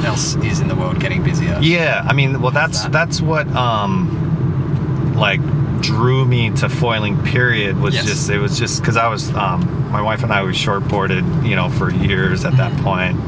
else 0.05 0.35
is 0.37 0.61
in 0.61 0.69
the 0.69 0.75
world 0.77 0.99
getting 1.01 1.23
busier. 1.23 1.59
yeah, 1.61 2.03
I 2.07 2.13
mean, 2.13 2.41
well, 2.41 2.51
that's 2.53 2.83
that? 2.85 2.93
that's 2.93 3.21
what 3.21 3.47
um, 3.55 5.15
like 5.17 5.41
drew 5.81 6.25
me 6.25 6.51
to 6.51 6.69
foiling. 6.69 7.21
Period 7.25 7.79
was 7.81 7.95
Yes. 7.95 8.07
just 8.07 8.31
it 8.31 8.39
was 8.39 8.59
just 8.59 8.81
because 8.81 8.97
I 8.97 9.09
was 9.09 9.31
um, 9.35 9.91
my 9.91 10.01
wife 10.01 10.23
and 10.23 10.33
I 10.33 10.43
was 10.43 10.57
shortboarded, 10.57 11.47
you 11.47 11.57
know, 11.57 11.69
for 11.69 11.91
years 11.93 12.45
at 12.45 12.57
that 12.57 12.73
point, 12.83 13.19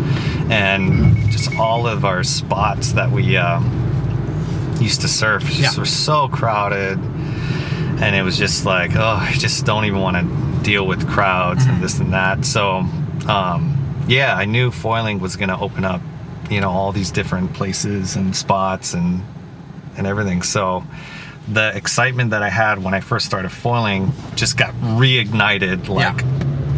and 0.50 1.16
just 1.30 1.54
all 1.58 1.86
of 1.86 2.04
our 2.04 2.22
spots 2.24 2.92
that 2.92 3.10
we 3.10 3.36
um, 3.36 3.64
used 4.80 5.00
to 5.02 5.08
surf 5.08 5.44
just 5.44 5.58
Yeah. 5.60 5.78
were 5.78 5.84
so 5.86 6.28
crowded. 6.28 6.98
and 8.02 8.16
it 8.16 8.22
was 8.22 8.36
just 8.36 8.66
like 8.66 8.96
oh 8.96 9.18
i 9.20 9.30
just 9.34 9.64
don't 9.64 9.84
even 9.84 10.00
want 10.00 10.16
to 10.16 10.24
deal 10.64 10.86
with 10.86 11.06
crowds 11.08 11.60
Mm-hmm. 11.64 11.74
and 11.74 11.82
this 11.84 11.98
and 12.00 12.12
that 12.12 12.44
so 12.44 12.78
um, 13.28 13.62
yeah 14.08 14.34
i 14.34 14.44
knew 14.44 14.70
foiling 14.70 15.20
was 15.20 15.36
going 15.36 15.48
to 15.50 15.58
open 15.58 15.84
up 15.84 16.00
you 16.50 16.60
know 16.60 16.70
all 16.70 16.90
these 16.92 17.10
different 17.12 17.52
places 17.54 18.16
and 18.16 18.34
spots 18.34 18.94
and 18.94 19.22
and 19.96 20.06
everything 20.06 20.42
so 20.42 20.82
the 21.52 21.74
excitement 21.76 22.30
that 22.30 22.42
i 22.42 22.48
had 22.50 22.82
when 22.82 22.94
i 22.94 23.00
first 23.00 23.24
started 23.26 23.50
foiling 23.50 24.10
just 24.34 24.56
got 24.56 24.72
reignited 24.82 25.88
like 25.88 26.22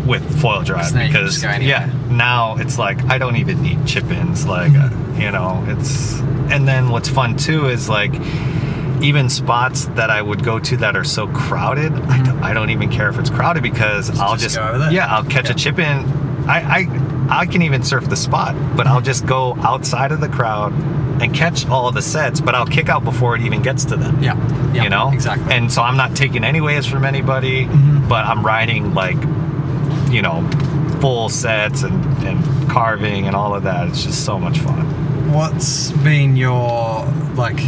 with 0.06 0.22
foil 0.40 0.62
drive 0.62 0.86
So 0.86 0.94
now 0.96 1.02
you 1.04 1.12
can 1.12 1.22
because 1.22 1.32
just 1.34 1.42
go 1.44 1.48
anywhere. 1.50 1.86
yeah 1.88 2.08
now 2.10 2.56
it's 2.58 2.78
like 2.78 3.02
i 3.06 3.18
don't 3.18 3.36
even 3.36 3.62
need 3.62 3.84
chip 3.86 4.04
ins 4.10 4.46
like 4.46 4.72
Mm-hmm. 4.72 5.16
uh, 5.16 5.18
you 5.24 5.30
know 5.30 5.64
it's 5.68 6.20
and 6.52 6.68
then 6.68 6.90
what's 6.90 7.08
fun 7.08 7.36
too 7.36 7.66
is 7.68 7.88
like 7.88 8.12
even 9.06 9.28
spots 9.28 9.86
that 9.98 10.10
I 10.10 10.20
would 10.22 10.42
go 10.44 10.58
to 10.58 10.76
that 10.78 10.96
are 10.96 11.04
so 11.04 11.26
crowded, 11.28 11.92
I, 11.92 12.22
don't, 12.22 12.42
I 12.42 12.52
don't 12.54 12.70
even 12.70 12.90
care 12.90 13.08
if 13.08 13.18
it's 13.18 13.30
crowded 13.30 13.62
because 13.62 14.10
I'll 14.10 14.30
Mm-hmm. 14.30 14.34
just 14.34 14.42
just, 14.42 14.56
go 14.56 14.68
over 14.68 14.78
there. 14.78 14.92
yeah, 14.92 15.06
I'll 15.06 15.24
catch 15.24 15.46
Yeah. 15.46 15.52
a 15.52 15.54
chip 15.54 15.78
in. 15.78 16.04
I, 16.48 16.58
I 16.78 17.38
I 17.42 17.46
can 17.46 17.62
even 17.62 17.82
surf 17.82 18.08
the 18.08 18.16
spot, 18.16 18.54
but 18.76 18.86
I'll 18.86 19.00
just 19.00 19.26
go 19.26 19.56
outside 19.56 20.12
of 20.12 20.20
the 20.20 20.28
crowd 20.28 20.72
and 21.20 21.34
catch 21.34 21.66
all 21.68 21.90
the 21.90 22.02
sets, 22.02 22.40
but 22.40 22.54
I'll 22.54 22.66
kick 22.66 22.88
out 22.88 23.02
before 23.04 23.34
it 23.34 23.42
even 23.42 23.62
gets 23.62 23.84
to 23.86 23.96
them. 23.96 24.22
Yeah. 24.22 24.36
yeah 24.72 24.82
you 24.84 24.90
know 24.90 25.10
exactly. 25.12 25.52
and 25.54 25.72
so 25.72 25.80
i'm 25.82 25.96
not 25.96 26.14
taking 26.14 26.44
any 26.44 26.60
waves 26.60 26.86
from 26.86 27.04
anybody 27.04 27.64
Mhm. 27.64 28.08
but 28.08 28.26
i'm 28.26 28.44
riding 28.44 28.92
like 28.94 29.16
you 30.12 30.20
know 30.22 30.46
full 31.00 31.28
sets 31.30 31.82
and, 31.82 31.96
and 32.28 32.38
carving 32.70 33.26
and 33.26 33.34
all 33.34 33.54
of 33.54 33.62
that 33.62 33.88
it's 33.88 34.02
just 34.04 34.24
so 34.24 34.38
much 34.38 34.58
fun 34.58 34.84
what's 35.32 35.90
been 36.08 36.36
your 36.36 37.04
like? 37.34 37.58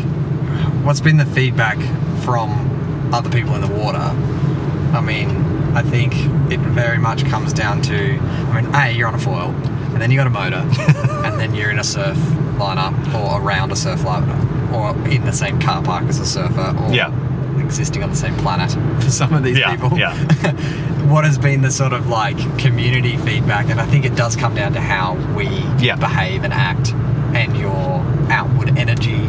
What's 0.88 1.02
been 1.02 1.18
the 1.18 1.26
feedback 1.26 1.76
from 2.24 3.12
other 3.12 3.28
people 3.28 3.54
in 3.54 3.60
the 3.60 3.66
water? 3.68 3.98
I 3.98 5.02
mean, 5.02 5.28
I 5.76 5.82
think 5.82 6.14
it 6.50 6.60
very 6.60 6.96
much 6.96 7.26
comes 7.26 7.52
down 7.52 7.82
to. 7.82 8.18
I 8.18 8.62
mean, 8.62 8.74
a 8.74 8.90
you're 8.90 9.06
on 9.06 9.14
a 9.14 9.18
foil, 9.18 9.50
and 9.92 10.00
then 10.00 10.10
you 10.10 10.16
got 10.16 10.26
a 10.26 10.30
motor, 10.30 10.56
and 11.26 11.38
then 11.38 11.54
you're 11.54 11.70
in 11.70 11.78
a 11.78 11.84
surf 11.84 12.16
lineup 12.56 12.94
or 13.12 13.38
around 13.38 13.70
a 13.70 13.76
surf 13.76 14.00
lineup, 14.00 14.72
or 14.72 14.96
in 15.10 15.26
the 15.26 15.32
same 15.34 15.60
car 15.60 15.82
park 15.82 16.04
as 16.04 16.20
a 16.20 16.24
surfer, 16.24 16.74
or 16.82 16.90
Yeah. 16.90 17.12
existing 17.60 18.02
on 18.02 18.08
the 18.08 18.16
same 18.16 18.34
planet 18.38 18.70
for 19.04 19.10
some 19.10 19.34
of 19.34 19.42
these 19.42 19.58
Yeah, 19.58 19.76
people. 19.76 19.98
yeah. 19.98 20.14
what 21.12 21.26
has 21.26 21.36
been 21.36 21.60
the 21.60 21.70
sort 21.70 21.92
of 21.92 22.08
like 22.08 22.38
community 22.58 23.18
feedback? 23.18 23.68
And 23.68 23.78
I 23.78 23.84
think 23.84 24.06
it 24.06 24.16
does 24.16 24.36
come 24.36 24.54
down 24.54 24.72
to 24.72 24.80
how 24.80 25.16
we 25.36 25.48
Yeah. 25.84 25.96
behave 25.96 26.44
and 26.44 26.52
act, 26.54 26.94
and 27.34 27.54
your 27.58 28.02
outward 28.30 28.78
energy 28.78 29.28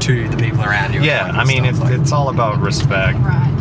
to 0.00 0.28
the 0.28 0.36
people 0.36 0.62
around 0.62 0.87
you. 1.02 1.08
yeah 1.10 1.30
i 1.34 1.44
mean 1.44 1.64
it's, 1.64 1.78
Like, 1.78 1.92
it's 1.94 2.12
all 2.12 2.28
about 2.28 2.58
respect 2.60 3.18
Right. 3.18 3.54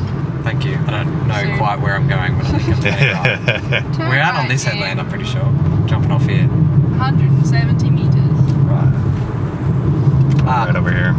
Thank 0.43 0.63
you. 0.63 0.75
I 0.87 1.03
don't 1.03 1.27
know 1.27 1.33
So- 1.43 1.57
quite 1.57 1.81
where 1.81 1.93
I'm 1.93 2.07
going, 2.07 2.37
but 2.37 2.45
I 2.45 2.57
think 2.59 2.69
I'm 2.69 2.81
turning 2.81 3.97
right. 3.99 4.09
We're 4.09 4.19
out 4.19 4.35
on 4.35 4.47
this 4.47 4.63
here. 4.63 4.75
headland, 4.75 5.01
I'm 5.01 5.09
pretty 5.09 5.25
sure. 5.25 5.43
Jumping 5.87 6.09
off 6.09 6.25
here. 6.25 6.47
170 6.47 7.89
meters. 7.89 8.13
Right. 8.63 8.93
Ah, 10.47 10.65
right 10.67 10.75
over 10.77 10.89
here 10.91 11.13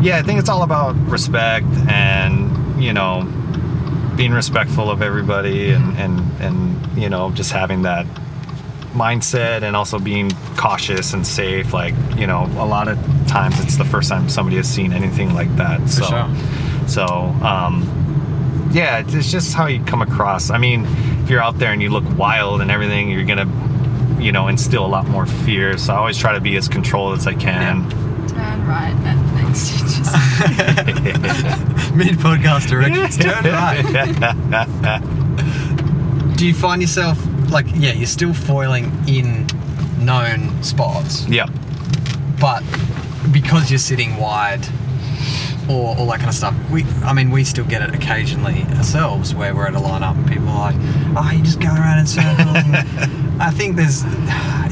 yeah 0.00 0.16
i 0.16 0.22
think 0.22 0.38
it's 0.38 0.48
all 0.48 0.62
about 0.62 0.94
respect 1.10 1.66
and 1.88 2.82
you 2.82 2.92
know 2.94 3.24
being 4.16 4.32
respectful 4.32 4.90
of 4.90 5.02
everybody 5.02 5.70
and 5.72 5.96
and 5.98 6.20
and 6.40 6.96
you 6.96 7.08
know 7.10 7.30
just 7.32 7.50
having 7.52 7.82
that 7.82 8.06
mindset 8.98 9.62
and 9.62 9.76
also 9.76 9.98
being 9.98 10.30
cautious 10.56 11.12
and 11.14 11.26
safe 11.26 11.72
like 11.72 11.94
you 12.16 12.26
know 12.26 12.44
a 12.58 12.66
lot 12.66 12.88
of 12.88 12.98
times 13.26 13.58
it's 13.60 13.76
the 13.76 13.84
first 13.84 14.08
time 14.08 14.28
somebody 14.28 14.56
has 14.56 14.68
seen 14.68 14.92
anything 14.92 15.34
like 15.34 15.54
that 15.56 15.80
For 15.82 15.88
so 15.88 16.04
sure. 16.06 16.88
so 16.88 17.04
um 17.52 18.70
yeah 18.72 18.98
it's 18.98 19.30
just 19.30 19.54
how 19.54 19.66
you 19.66 19.82
come 19.84 20.02
across 20.02 20.50
i 20.50 20.58
mean 20.58 20.84
if 21.22 21.30
you're 21.30 21.42
out 21.42 21.58
there 21.58 21.72
and 21.72 21.80
you 21.82 21.90
look 21.90 22.04
wild 22.18 22.60
and 22.60 22.70
everything 22.70 23.10
you're 23.10 23.24
gonna 23.24 23.46
you 24.20 24.32
know, 24.32 24.48
instill 24.48 24.84
a 24.84 24.88
lot 24.88 25.06
more 25.06 25.26
fear. 25.26 25.78
So 25.78 25.94
I 25.94 25.96
always 25.98 26.18
try 26.18 26.32
to 26.32 26.40
be 26.40 26.56
as 26.56 26.66
controlled 26.66 27.16
as 27.18 27.26
I 27.28 27.34
can. 27.34 27.88
Turn 28.28 28.66
right 28.66 28.92
at 29.04 29.16
next 29.36 29.60
stitches. 29.60 30.10
Mid 31.94 32.18
podcast 32.18 32.68
directions, 32.68 33.16
turn 33.24 33.44
right. 33.44 33.84
Do 36.36 36.46
you 36.46 36.54
find 36.54 36.82
yourself 36.82 37.16
like 37.50 37.66
yeah, 37.74 37.92
you're 37.92 38.06
still 38.06 38.34
foiling 38.34 38.92
in 39.08 39.46
known 39.98 40.62
spots, 40.62 41.26
yeah. 41.28 41.46
but 42.40 42.62
because 43.32 43.70
you're 43.70 43.78
sitting 43.78 44.16
wide 44.16 44.66
or 45.68 45.94
all 45.96 46.06
that 46.06 46.18
kind 46.18 46.28
of 46.28 46.34
stuff, 46.34 46.54
we 46.70 46.84
I 47.02 47.12
mean 47.12 47.30
we 47.30 47.44
still 47.44 47.64
get 47.64 47.82
it 47.82 47.94
occasionally 47.94 48.62
ourselves 48.76 49.34
where 49.34 49.54
we're 49.54 49.66
at 49.66 49.74
a 49.74 49.78
lineup 49.80 50.16
and 50.16 50.26
people 50.28 50.48
are 50.48 50.72
like, 50.72 50.76
oh, 51.16 51.30
you 51.36 51.42
just 51.42 51.60
go 51.60 51.68
around 51.68 51.98
in 52.00 52.06
circles. 52.06 52.56
and 52.56 52.76
I 53.42 53.50
think 53.50 53.76
there's 53.76 54.02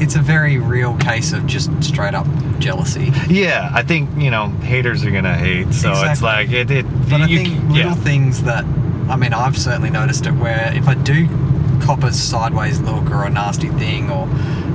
it's 0.01 0.15
a 0.15 0.21
very 0.21 0.57
real 0.57 0.97
case 0.97 1.33
of 1.33 1.45
just 1.45 1.71
straight 1.83 2.13
up 2.13 2.27
jealousy. 2.59 3.11
Yeah, 3.27 3.69
I 3.73 3.83
think 3.83 4.09
you 4.17 4.31
know 4.31 4.47
haters 4.61 5.03
are 5.05 5.11
gonna 5.11 5.35
hate, 5.35 5.73
so 5.73 5.91
it's 5.93 6.21
like 6.21 6.51
it. 6.51 6.69
it 6.71 6.85
But 7.09 7.21
I 7.21 7.27
think 7.27 7.47
c- 7.47 7.53
little 7.55 7.91
yeah. 7.91 7.95
things 7.95 8.43
that, 8.43 8.65
I 9.09 9.15
mean, 9.15 9.33
I've 9.33 9.57
certainly 9.57 9.89
noticed 9.89 10.25
it 10.25 10.31
where 10.33 10.71
if 10.75 10.87
I 10.87 10.95
do 10.95 11.27
cop 11.87 12.03
a 12.03 12.11
sideways 12.11 12.81
look 12.81 13.09
or 13.11 13.23
a 13.23 13.29
nasty 13.29 13.69
thing 13.69 14.11
or 14.11 14.23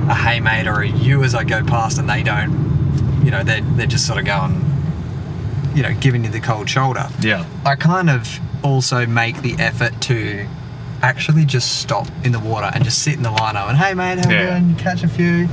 a 0.09 0.15
hey 0.15 0.39
mate 0.39 0.65
or 0.65 0.81
a 0.81 0.87
you 0.87 1.23
as 1.23 1.35
I 1.35 1.43
go 1.43 1.63
past 1.63 1.99
and 1.99 2.09
they 2.09 2.23
don't, 2.23 3.21
you 3.23 3.29
know, 3.29 3.43
they're, 3.43 3.61
they're 3.61 3.85
just 3.85 4.07
sort 4.07 4.17
of 4.17 4.25
going, 4.25 4.59
you 5.75 5.83
know, 5.83 5.93
giving 5.93 6.23
you 6.23 6.31
the 6.31 6.39
cold 6.39 6.67
shoulder. 6.67 7.07
Yeah, 7.19 7.45
I 7.67 7.75
kind 7.75 8.09
of 8.09 8.39
also 8.63 9.05
make 9.05 9.43
the 9.43 9.53
effort 9.59 9.93
to 10.01 10.47
actually 11.03 11.45
just 11.45 11.81
stop 11.81 12.07
in 12.23 12.31
the 12.31 12.39
water 12.39 12.71
and 12.73 12.83
just 12.83 13.03
sit 13.03 13.13
in 13.13 13.21
the 13.21 13.29
lineup 13.29 13.69
and 13.69 13.77
hey 13.77 13.93
mate, 13.93 14.25
how 14.25 14.31
are 14.31 14.33
you 14.33 14.65
doing? 14.65 14.75
Catch 14.77 15.03
a 15.03 15.07
few. 15.07 15.47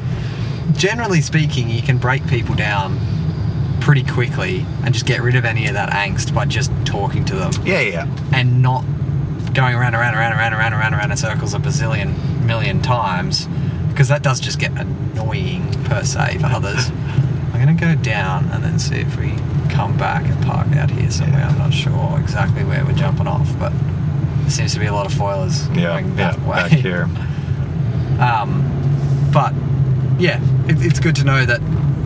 Generally 0.72 1.20
speaking, 1.20 1.68
you 1.68 1.82
can 1.82 1.98
break 1.98 2.26
people 2.26 2.54
down 2.54 2.98
pretty 3.80 4.04
quickly 4.04 4.64
and 4.82 4.94
just 4.94 5.04
get 5.04 5.20
rid 5.20 5.36
of 5.36 5.44
any 5.44 5.66
of 5.66 5.74
that 5.74 5.90
angst 5.90 6.34
by 6.34 6.46
just 6.46 6.72
talking 6.86 7.22
to 7.26 7.34
them 7.34 7.52
yeah, 7.64 7.80
yeah. 7.80 8.16
and 8.32 8.62
not 8.62 8.82
going 9.54 9.74
around, 9.74 9.94
around, 9.94 10.14
around, 10.14 10.32
around, 10.34 10.52
around, 10.54 10.72
around, 10.74 10.94
around 10.94 11.10
in 11.10 11.16
circles 11.16 11.54
a 11.54 11.58
bazillion 11.58 12.44
million 12.44 12.80
times 12.82 13.46
because 13.88 14.08
that 14.08 14.22
does 14.22 14.40
just 14.40 14.58
get 14.58 14.70
annoying 14.72 15.70
per 15.84 16.02
se 16.04 16.38
for 16.38 16.46
others. 16.46 16.90
I'm 17.52 17.58
gonna 17.66 17.74
go 17.74 17.94
down 18.00 18.48
and 18.50 18.62
then 18.64 18.78
see 18.78 18.96
if 18.96 19.18
we 19.18 19.34
come 19.68 19.96
back 19.96 20.24
and 20.24 20.42
park 20.44 20.68
out 20.76 20.90
here 20.90 21.10
somewhere. 21.10 21.40
Yeah. 21.40 21.48
I'm 21.48 21.58
not 21.58 21.74
sure 21.74 22.18
exactly 22.20 22.64
where 22.64 22.84
we're 22.84 22.92
jumping 22.92 23.26
off, 23.26 23.48
but 23.58 23.72
there 24.42 24.50
seems 24.50 24.72
to 24.74 24.80
be 24.80 24.86
a 24.86 24.92
lot 24.92 25.04
of 25.06 25.12
foilers 25.12 25.66
Yeah, 25.76 26.00
going 26.00 26.08
yeah, 26.16 26.32
that 26.32 26.40
way. 26.46 26.56
back 26.56 26.70
here. 26.70 27.08
Um, 28.20 29.30
but 29.32 29.54
yeah, 30.18 30.42
it, 30.68 30.84
it's 30.84 31.00
good 31.00 31.16
to 31.16 31.24
know 31.24 31.46
that 31.46 31.60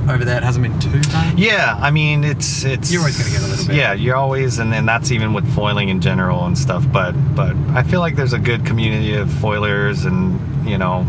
over 0.09 0.25
there 0.25 0.37
it 0.37 0.43
hasn't 0.43 0.63
been 0.63 0.79
too 0.81 1.01
bad. 1.11 1.39
Yeah, 1.39 1.79
I 1.81 1.91
mean 1.91 2.25
it's 2.25 2.65
it's 2.65 2.93
You're 2.93 3.01
always 3.01 3.17
gonna 3.19 3.31
get 3.31 3.43
a 3.43 3.47
little 3.47 3.67
bit. 3.67 3.77
Yeah, 3.77 3.93
you're 3.95 4.17
always, 4.17 4.59
and 4.59 4.73
then 4.73 4.85
that's 4.87 5.11
even 5.11 5.33
with 5.33 5.47
foiling 5.55 5.89
in 5.89 6.01
general 6.01 6.45
and 6.47 6.57
stuff. 6.57 6.85
But 6.93 7.13
but 7.35 7.55
I 7.75 7.83
feel 7.83 8.01
like 8.01 8.15
there's 8.17 8.33
a 8.35 8.39
good 8.39 8.65
community 8.67 9.15
of 9.15 9.29
foilers, 9.29 10.05
and 10.05 10.39
you 10.69 10.79
know, 10.79 11.07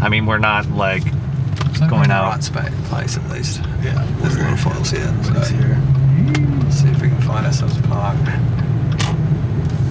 I 0.00 0.08
mean 0.08 0.26
we're 0.26 0.38
not 0.38 0.66
like 0.70 1.02
So 1.76 1.88
going 1.88 2.10
out. 2.10 2.30
right 2.30 2.42
space, 2.42 2.88
place 2.88 3.16
at 3.16 3.28
least. 3.30 3.60
Yeah, 3.82 4.04
there's 4.20 4.36
a 4.36 4.42
lot 4.42 4.52
of 4.52 4.60
foils 4.60 4.90
here. 4.90 5.06
So 5.24 5.32
let's 5.32 5.48
see 5.48 6.88
if 6.88 7.00
we 7.02 7.08
can 7.08 7.20
find 7.22 7.46
ourselves 7.46 7.76
a 7.78 7.82
park. 7.82 8.16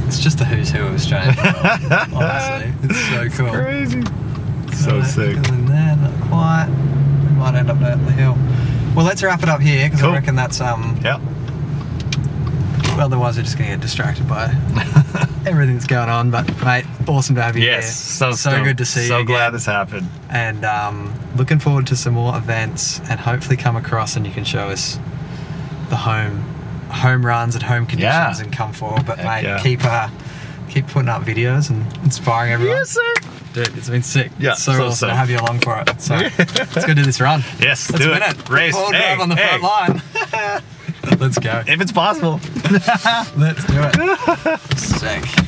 It's 0.08 0.19
just 0.19 0.38
the 0.38 0.45
who's 0.45 0.69
who 0.71 0.86
of 0.88 0.93
Australian 0.95 1.34
foil, 1.36 1.53
honestly. 2.15 2.73
It's 2.84 3.06
so 3.10 3.30
cool. 3.43 3.51
Crazy. 3.53 4.01
So 4.73 5.01
sick. 5.03 5.36
Not 5.51 6.27
quite. 6.30 6.69
Might 7.52 7.60
end 7.60 7.70
up 7.70 7.80
down 7.80 8.04
the 8.06 8.12
hill. 8.12 8.38
Well, 8.96 9.06
let's 9.06 9.24
wrap 9.24 9.42
it 9.44 9.48
up 9.50 9.62
here 9.62 9.88
because 9.88 10.02
Cool. 10.02 10.10
I 10.12 10.16
reckon 10.16 10.36
that's 10.36 10.60
um. 10.60 11.00
Yep. 11.04 11.22
Otherwise, 13.00 13.38
we're 13.38 13.44
just 13.44 13.58
gonna 13.58 13.70
get 13.70 13.80
distracted 13.80 14.28
by 14.28 14.46
everything 15.46 15.76
that's 15.76 15.86
going 15.86 16.10
on. 16.10 16.32
But 16.32 16.48
mate, 16.66 16.86
awesome 17.08 17.36
to 17.36 17.42
have 17.44 17.56
you 17.56 17.64
Yes. 17.64 17.86
here. 18.20 18.32
So 18.32 18.32
so 18.34 18.64
good 18.64 18.80
to 18.80 18.86
see 18.86 19.08
So 19.08 19.20
you. 19.20 19.26
glad 19.26 19.44
again. 19.48 19.54
this 19.54 19.66
happened. 19.66 20.08
and 20.30 20.66
um, 20.66 21.14
looking 21.36 21.60
forward 21.60 21.86
to 21.88 21.96
some 21.96 22.16
more 22.16 22.36
events 22.36 23.00
and 23.10 23.20
hopefully 23.20 23.56
come 23.56 23.76
across 23.76 24.16
and 24.16 24.26
you 24.26 24.34
can 24.34 24.44
show 24.44 24.68
us 24.70 25.00
the 25.90 25.96
home 25.96 26.42
home 26.90 27.26
runs 27.26 27.54
and 27.54 27.64
home 27.64 27.86
conditions 27.86 28.40
Yeah. 28.40 28.44
and 28.44 28.52
come 28.52 28.74
forward. 28.74 29.06
But 29.06 29.20
Heck 29.20 29.44
mate, 29.44 29.48
yeah. 29.48 29.60
keep 29.62 29.86
uh, 29.86 30.10
keep 30.70 30.88
putting 30.88 31.08
up 31.10 31.22
videos 31.22 31.70
and 31.70 31.86
inspiring 32.04 32.52
everyone. 32.52 32.78
Yes, 32.78 32.90
sir. 32.90 33.14
Dude, 33.54 33.76
it's 33.78 33.90
been 33.90 34.04
sick. 34.04 34.32
Yeah, 34.40 34.52
It's 34.52 34.64
so, 34.64 34.74
so 34.74 34.86
awesome 34.88 35.10
to 35.10 35.16
have 35.16 35.30
you 35.30 35.38
along 35.40 35.60
for 35.62 35.80
it. 35.80 36.00
So 36.02 36.16
let's 36.16 36.86
go 36.86 36.94
do 36.94 37.04
this 37.04 37.20
run. 37.20 37.44
Yes, 37.60 37.90
Let's 37.92 38.04
do 38.04 38.12
win 38.12 38.22
it. 38.22 38.38
it. 38.40 38.50
Race. 38.50 38.74
Forward 38.76 38.96
Hey, 38.96 39.16
drive 39.16 39.20
on 39.22 39.30
the 39.30 39.36
hey. 39.36 39.58
front 39.58 39.64
line. 39.64 41.20
let's 41.20 41.38
go. 41.40 41.64
If 41.68 41.82
it's 41.82 41.92
possible. 41.92 42.40
Let's 43.36 43.66
do 43.66 43.80
it. 43.80 44.78
Sick. 44.78 45.47